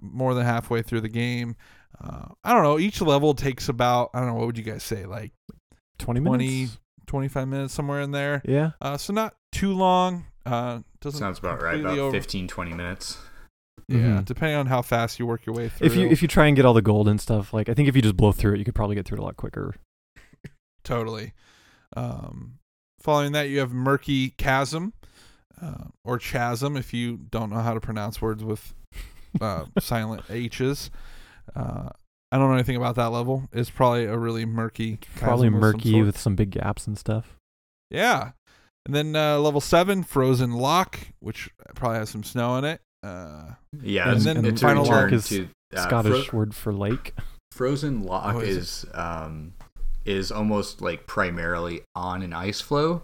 [0.00, 1.56] more than halfway through the game.
[2.02, 2.78] Uh, I don't know.
[2.78, 4.34] Each level takes about I don't know.
[4.34, 5.04] What would you guys say?
[5.06, 5.32] Like
[5.98, 6.78] 20 20 minutes.
[7.06, 8.40] 25 minutes somewhere in there.
[8.44, 8.70] Yeah.
[8.80, 10.26] Uh, so not too long.
[10.46, 11.80] Uh, doesn't Sounds about right.
[11.80, 13.18] About over- 15, 20 minutes.
[13.88, 14.24] Yeah, Mhm.
[14.24, 15.86] depending on how fast you work your way through.
[15.86, 17.88] If you if you try and get all the gold and stuff, like I think
[17.88, 19.74] if you just blow through it, you could probably get through it a lot quicker.
[20.84, 21.32] totally.
[21.96, 22.58] Um,
[23.00, 24.92] following that, you have Murky Chasm,
[25.60, 28.74] uh, or Chasm if you don't know how to pronounce words with
[29.40, 30.90] uh, silent H's.
[31.56, 31.88] Uh,
[32.32, 33.48] I don't know anything about that level.
[33.52, 36.06] It's probably a really murky, Probably chasm of some murky sort.
[36.06, 37.36] with some big gaps and stuff.
[37.90, 38.32] Yeah.
[38.86, 42.80] And then uh, level seven, Frozen Loch, which probably has some snow in it.
[43.02, 43.50] Uh,
[43.82, 46.72] Yeah, And it's, then it's Final a Loch is to uh, Scottish Fro- word for
[46.72, 47.14] lake.
[47.52, 48.60] Frozen Loch Oh, is it?
[48.60, 49.52] is um
[50.06, 53.02] is almost like primarily on an ice flow.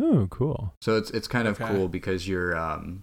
[0.00, 0.74] Oh, cool.
[0.82, 1.72] So it's it's kind of Okay.
[1.72, 3.02] cool because you're um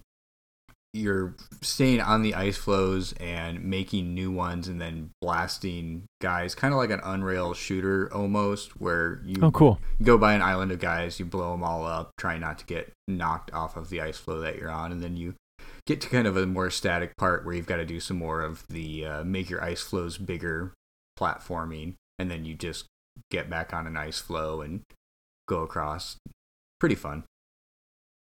[0.94, 6.74] you're staying on the ice flows and making new ones and then blasting guys kind
[6.74, 9.78] of like an unrail shooter almost where you Oh, cool.
[10.02, 12.92] go by an island of guys you blow them all up try not to get
[13.08, 15.34] knocked off of the ice flow that you're on and then you
[15.86, 18.42] get to kind of a more static part where you've got to do some more
[18.42, 20.74] of the uh, make your ice flows bigger
[21.18, 22.84] platforming and then you just
[23.30, 24.82] get back on an ice flow and
[25.48, 26.16] go across
[26.78, 27.24] pretty fun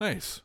[0.01, 0.41] Nice.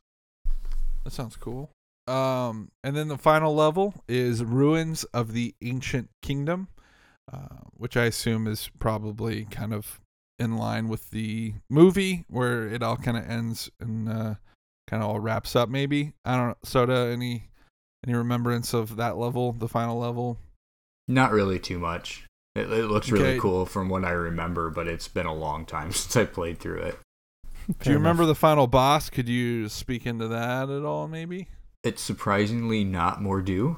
[1.04, 1.70] That sounds cool.
[2.10, 6.68] Um, and then the final level is Ruins of the Ancient Kingdom,
[7.32, 10.00] uh, which I assume is probably kind of
[10.40, 14.36] in line with the movie where it all kind of ends and uh,
[14.88, 15.70] kind of all wraps up.
[15.70, 16.56] Maybe I don't know.
[16.64, 17.50] Soda, any
[18.06, 20.40] any remembrance of that level, the final level?
[21.08, 22.26] Not really too much.
[22.56, 23.40] It, it looks really Okay.
[23.40, 26.80] cool from what I remember, but it's been a long time since I played through
[26.80, 27.00] it.
[27.82, 29.12] Do you remember the final boss?
[29.12, 31.08] Could you speak into that at all?
[31.08, 31.50] Maybe.
[31.84, 33.78] It's surprisingly not Mor'du.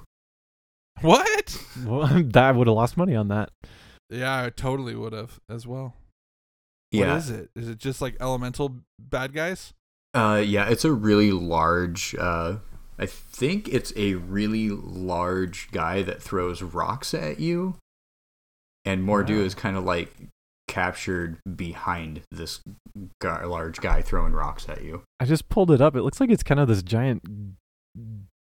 [1.02, 1.64] What?
[1.86, 3.50] Well, that I would have lost money on that.
[4.10, 5.96] Yeah, I totally would have as well.
[6.92, 7.50] Yeah, What is it?
[7.56, 9.74] Is it just like elemental bad guys?
[10.14, 12.14] uh, yeah, it's a really large.
[12.20, 12.58] Uh,
[13.00, 17.76] I think it's a really large guy that throws rocks at you,
[18.84, 19.46] and Mor'du Wow.
[19.46, 20.14] is kind of like
[20.68, 22.60] captured behind this
[23.22, 25.04] guy, large guy throwing rocks at you.
[25.20, 25.96] I just pulled it up.
[25.96, 27.22] It looks like it's kind of this giant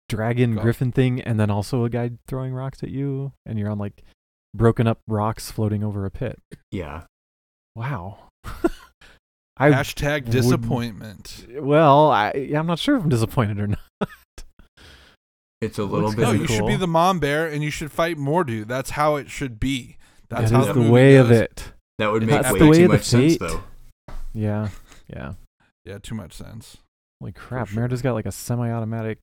[0.08, 0.62] dragon Go.
[0.62, 4.02] griffin thing, and then also a guy throwing rocks at you, and you're on like
[4.54, 6.38] broken up rocks floating over a pit.
[6.70, 7.02] Yeah,
[7.76, 8.18] Wow.
[9.60, 11.46] I Hashtag would- disappointment.
[11.58, 13.66] well, I, I'm not sure if I'm disappointed or
[14.00, 14.08] not.
[15.60, 16.22] it's a little Looks bit.
[16.22, 18.66] No, kinda you should be the mom bear and you should fight Mor'du.
[18.66, 19.96] That's how it should be.
[20.28, 21.72] That's That how is the, the movie way of it.
[21.98, 23.62] that would make That's way the way too of the much sense, though.
[24.32, 24.68] Yeah,
[25.08, 25.32] yeah.
[25.84, 26.76] Yeah, too much sense.
[27.20, 27.68] Holy crap!
[27.68, 27.76] sure.
[27.76, 29.18] Merida's got like a semi-automatic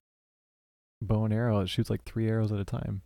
[1.02, 1.60] bow and arrow.
[1.60, 3.02] It shoots like three arrows at a time.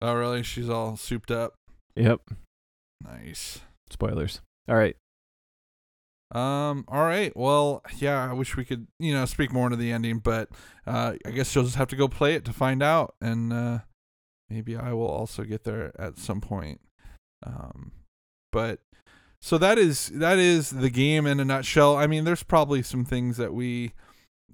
[0.00, 0.42] Oh, really?
[0.42, 1.54] She's all souped up.
[1.96, 2.20] Yep.
[3.04, 3.60] Nice.
[3.90, 4.40] Spoilers.
[4.68, 4.96] All right.
[6.30, 6.84] Um.
[6.88, 7.34] All right.
[7.34, 8.30] Well, yeah.
[8.30, 10.50] I wish we could, you know, speak more into the ending, but
[10.86, 13.78] uh, I guess you'll just have to go play it to find out, and uh,
[14.50, 16.80] maybe I will also get there at some point.
[17.46, 17.92] Um,
[18.52, 18.80] but
[19.40, 21.96] so that is that is the game in a nutshell.
[21.96, 23.92] I mean, there's probably some things that we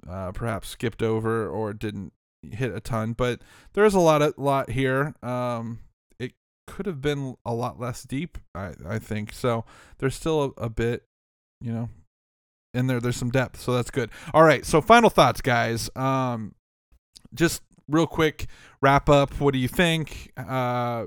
[0.08, 2.12] uh, perhaps skipped over or didn't
[2.52, 3.40] hit a ton, but
[3.72, 5.14] there's a lot of lot here.
[5.22, 5.80] Um,
[6.18, 6.32] it
[6.66, 9.32] could have been a lot less deep, I I think.
[9.32, 9.64] So
[9.98, 11.04] there's still a, a bit,
[11.60, 11.88] you know,
[12.72, 13.00] in there.
[13.00, 14.10] There's some depth, so that's good.
[14.32, 15.90] All right, so final thoughts, guys.
[15.96, 16.54] Um,
[17.32, 18.46] just real quick
[18.80, 19.40] wrap up.
[19.40, 20.32] What do you think?
[20.36, 21.06] Uh,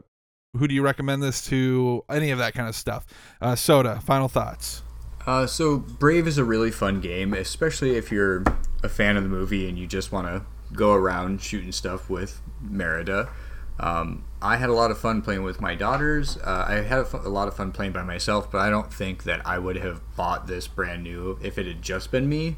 [0.58, 2.04] who do you recommend this to?
[2.10, 3.06] Any of that kind of stuff.
[3.42, 4.00] Uh, Soda.
[4.02, 4.82] Final thoughts.
[5.26, 8.44] Uh, so Brave is a really fun game, especially if you're
[8.82, 12.42] a fan of the movie and you just want to go around shooting stuff with
[12.62, 13.30] Merida.
[13.80, 16.38] Um, I had a lot of fun playing with my daughters.
[16.38, 19.46] Uh, I had a, lot of fun playing by myself, but I don't think that
[19.46, 22.58] I would have bought this brand new if it had just been me.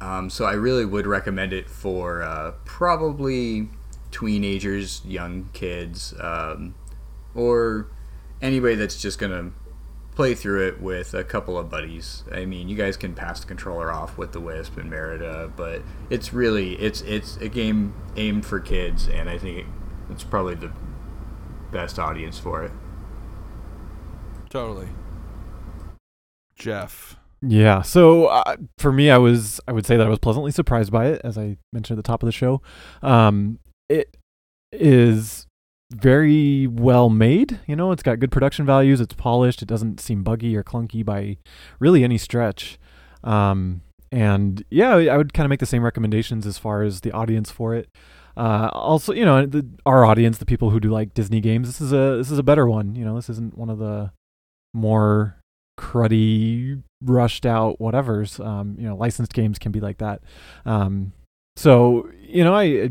[0.00, 3.68] Um, so I really would recommend it for uh, probably
[4.10, 6.74] teenagers, young kids, um,
[7.34, 7.88] or
[8.40, 9.52] anybody that's just gonna
[10.14, 12.24] play through it with a couple of buddies.
[12.30, 15.82] I mean, you guys can pass the controller off with the Wisp and Merida, but
[16.10, 19.66] it's really it's it's a game aimed for kids, and I think
[20.10, 20.72] it's probably the
[21.70, 22.72] best audience for it.
[24.50, 24.88] Totally.
[26.56, 27.16] Jeph.
[27.40, 27.82] Yeah.
[27.82, 31.06] So uh, for me, I was I would say that I was pleasantly surprised by
[31.06, 32.60] it, as I mentioned at the top of the show.
[33.02, 33.58] Um,
[33.88, 34.16] it
[34.70, 35.46] is
[35.92, 37.60] very well made.
[37.66, 39.00] You know, it's got good production values.
[39.00, 39.62] It's polished.
[39.62, 41.38] It doesn't seem buggy or clunky by
[41.78, 42.78] really any stretch.
[43.24, 47.12] Um, and yeah, I would kind of make the same recommendations as far as the
[47.12, 47.88] audience for it.
[48.36, 51.80] Uh, also, you know, the, our audience, the people who do like Disney games, this
[51.80, 52.94] is a this is a better one.
[52.94, 54.12] You know, this isn't one of the
[54.74, 55.36] more
[55.78, 58.40] cruddy, rushed out whatever's.
[58.40, 60.22] Um, you know, licensed games can be like that.
[60.64, 61.12] Um,
[61.56, 62.90] so you know, I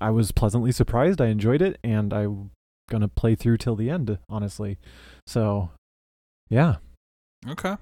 [0.00, 1.20] I was pleasantly surprised.
[1.20, 2.50] I enjoyed it, and I'm
[2.90, 4.18] gonna play through till the end.
[4.28, 4.78] Honestly,
[5.26, 5.70] so
[6.48, 6.76] yeah,
[7.48, 7.76] Okay.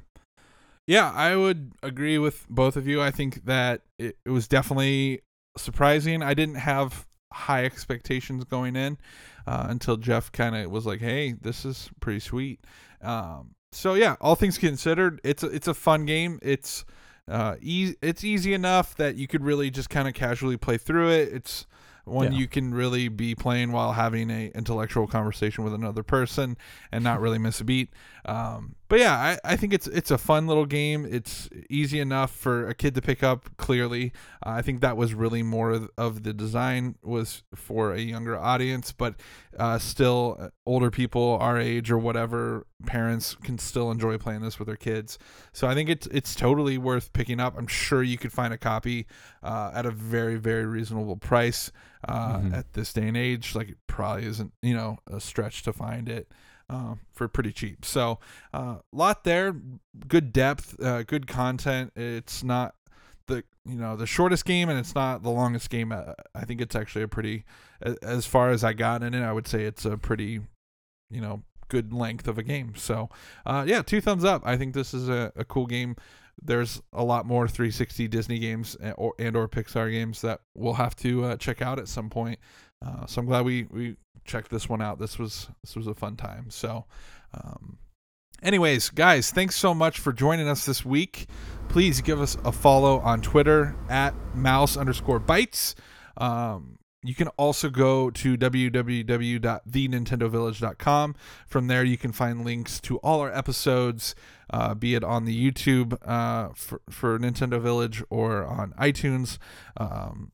[0.87, 3.01] Yeah, I would agree with both of you.
[3.01, 5.21] I think that it, it was definitely
[5.57, 6.23] surprising.
[6.23, 8.99] I didn't have high expectations going in
[9.47, 12.65] uh, until Jeph kind of was like, "Hey, this is pretty sweet."
[13.03, 16.41] Um, so yeah, all things considered, it's a, it's a fun game.
[16.43, 16.85] It's
[17.29, 17.97] uh, easy.
[18.03, 21.29] It's easy enough that you could really just kind of casually play through it.
[21.33, 21.67] It's
[22.11, 22.39] when Yeah.
[22.41, 26.57] you can really be playing while having a intellectual conversation with another person
[26.93, 27.91] and not really miss a beat.
[28.25, 31.07] Um, but yeah, I, I think it's it's a fun little game.
[31.09, 33.49] It's easy enough for a kid to pick up.
[33.57, 34.13] Clearly,
[34.45, 38.39] uh, I think that was really more of- of the design was for a younger
[38.39, 39.15] audience, but
[39.59, 44.59] uh, still uh, older people our age or whatever parents can still enjoy playing this
[44.59, 45.19] with their kids.
[45.53, 47.57] So I think it's it's totally worth picking up.
[47.57, 49.07] I'm sure you could find a copy
[49.43, 51.71] uh, at a very very reasonable price
[52.09, 52.55] uh, Mhm.
[52.57, 53.55] at this day and age.
[53.55, 56.33] Like it probably isn't you know a stretch to find it.
[56.69, 58.21] Uh, for pretty cheap, so
[58.55, 59.57] a uh, lot there,
[60.07, 61.93] good depth, uh, good content.
[61.97, 62.77] It's not
[63.27, 65.91] the you know the shortest game, and it's not the longest game.
[65.91, 67.45] Uh, I think it's actually a pretty,
[68.03, 70.43] as far as I got in it, I would say it's a pretty,
[71.11, 72.75] you know, good length of a game.
[72.77, 73.09] So,
[73.47, 74.43] uh, yeah, two thumbs up.
[74.45, 75.97] I think this is a, a cool game.
[76.43, 80.75] There's a lot more 360 Disney games and or, and or Pixar games that we'll
[80.75, 82.39] have to uh, check out at some point.
[82.85, 84.99] Uh, so I'm glad we we checked this one out.
[84.99, 86.51] This was this was a fun time.
[86.51, 86.87] So,
[87.35, 87.79] um,
[88.43, 91.27] anyways, guys, thanks so much for joining us this week.
[91.69, 95.75] Please give us a follow on Twitter at mouse underscore bites.
[96.17, 96.70] Um,
[97.03, 101.15] you can also go to www.thenintendovillage.com.
[101.47, 104.15] From there, you can find links to all our episodes,
[104.51, 109.39] uh, be it on the YouTube uh, for, for Nintendo Village or on iTunes.
[109.79, 110.33] Um,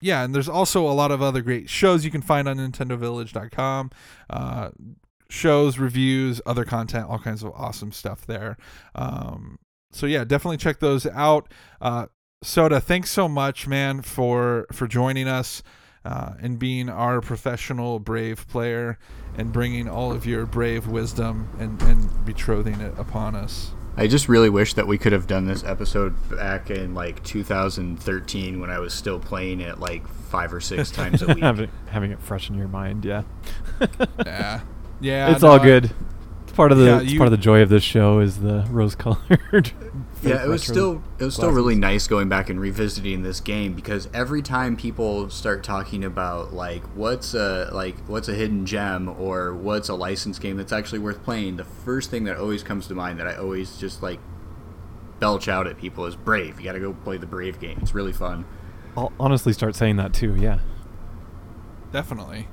[0.00, 3.90] yeah, and there's also a lot of other great shows you can find on NintendoVillage.com.
[4.30, 4.70] Uh,
[5.28, 8.56] shows, reviews, other content, all kinds of awesome stuff there.
[8.94, 9.58] Um,
[9.92, 11.52] so yeah, definitely check those out.
[11.80, 12.06] Uh,
[12.42, 15.62] Soda, thanks so much, man, for for joining us
[16.04, 18.98] uh, and being our professional brave player
[19.36, 23.72] and bringing all of your brave wisdom and, and betrothing it upon us.
[23.96, 28.60] I just really wish that we could have done this episode back in like 2013
[28.60, 31.40] when I was still playing it like five or six times a week.
[31.40, 33.04] having having it fresh in your mind.
[33.04, 33.22] Yeah,
[34.24, 34.60] Yeah,
[35.00, 35.90] yeah, it's no, all good.
[36.44, 38.38] It's part of the Yeah, it's you- part of the joy of this show is
[38.40, 39.72] the rose colored.
[40.22, 43.74] Yeah, it was still it was still really nice going back and revisiting this game
[43.74, 49.08] because every time people start talking about like what's a like what's a hidden gem
[49.08, 52.86] or what's a licensed game that's actually worth playing, the first thing that always comes
[52.88, 54.20] to mind that I always just like
[55.20, 56.58] belch out at people is Brave.
[56.58, 57.78] You got to go play the Brave game.
[57.82, 58.44] It's really fun.
[58.96, 60.34] I'll honestly start saying that too.
[60.36, 60.58] Yeah.
[61.92, 62.48] Definitely.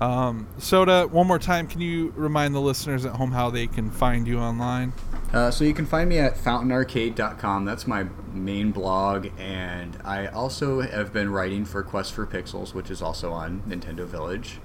[0.00, 3.90] Um, Soda, one more time, can you remind the listeners at home how they can
[3.90, 4.92] find you online?
[5.32, 7.64] Uh, so you can find me at fountainarcade.com.
[7.64, 12.90] That's my main blog, and I also have been writing for Quest for Pixels, which
[12.90, 14.58] is also on Nintendo Village.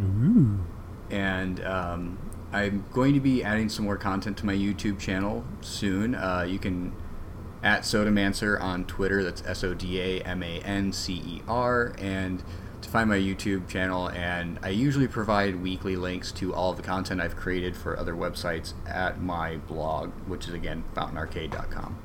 [0.00, 0.64] Ooh.
[1.10, 2.18] And um,
[2.52, 6.16] I'm going to be adding some more content to my YouTube channel soon.
[6.16, 6.92] Uh, you can
[7.62, 9.22] at Sodamancer on Twitter.
[9.22, 12.42] That's S O D A M A N C E R, and
[12.90, 14.10] find my YouTube channel.
[14.10, 18.74] And I usually provide weekly links to all the content I've created for other websites
[18.86, 21.98] at my blog, which is again fountainarcade.com.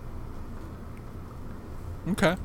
[2.10, 2.36] Okay.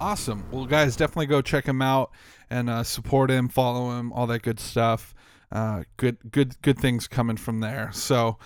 [0.00, 0.44] Awesome.
[0.50, 2.10] Well, guys, definitely go check him out
[2.50, 5.14] and uh, support him, follow him, all that good stuff.
[5.50, 7.90] Uh, good, good, good things coming from there.
[7.92, 8.38] So,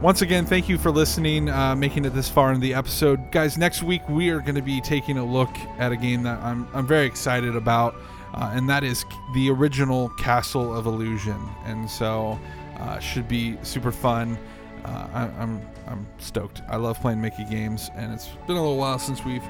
[0.00, 3.56] once again, thank you for listening, uh, making it this far in the episode, guys.
[3.56, 6.68] Next week we are going to be taking a look at a game that I'm
[6.74, 7.96] I'm very excited about,
[8.36, 9.04] uh, and that is
[9.34, 12.38] the original Castle of Illusion, and so
[12.78, 14.38] uh, should be super fun.
[14.84, 16.62] Uh, I, I'm I'm stoked.
[16.68, 19.44] I love playing Mickey games, and it's been a little while since we've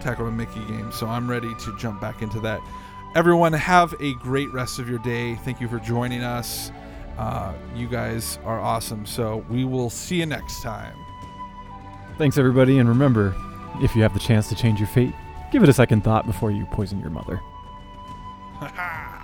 [0.00, 2.60] tackled a Mickey game, so I'm ready to jump back into that.
[3.14, 5.34] Everyone, have a great rest of your day.
[5.36, 6.70] Thank you for joining us.
[7.18, 9.04] Uh, you guys are awesome.
[9.04, 10.96] So we will see you next time.
[12.16, 13.34] Thanks everybody, and remember,
[13.82, 15.12] if you have the chance to change your fate,
[15.52, 17.40] give it a second thought before you poison your mother.
[18.60, 19.19] 哈哈。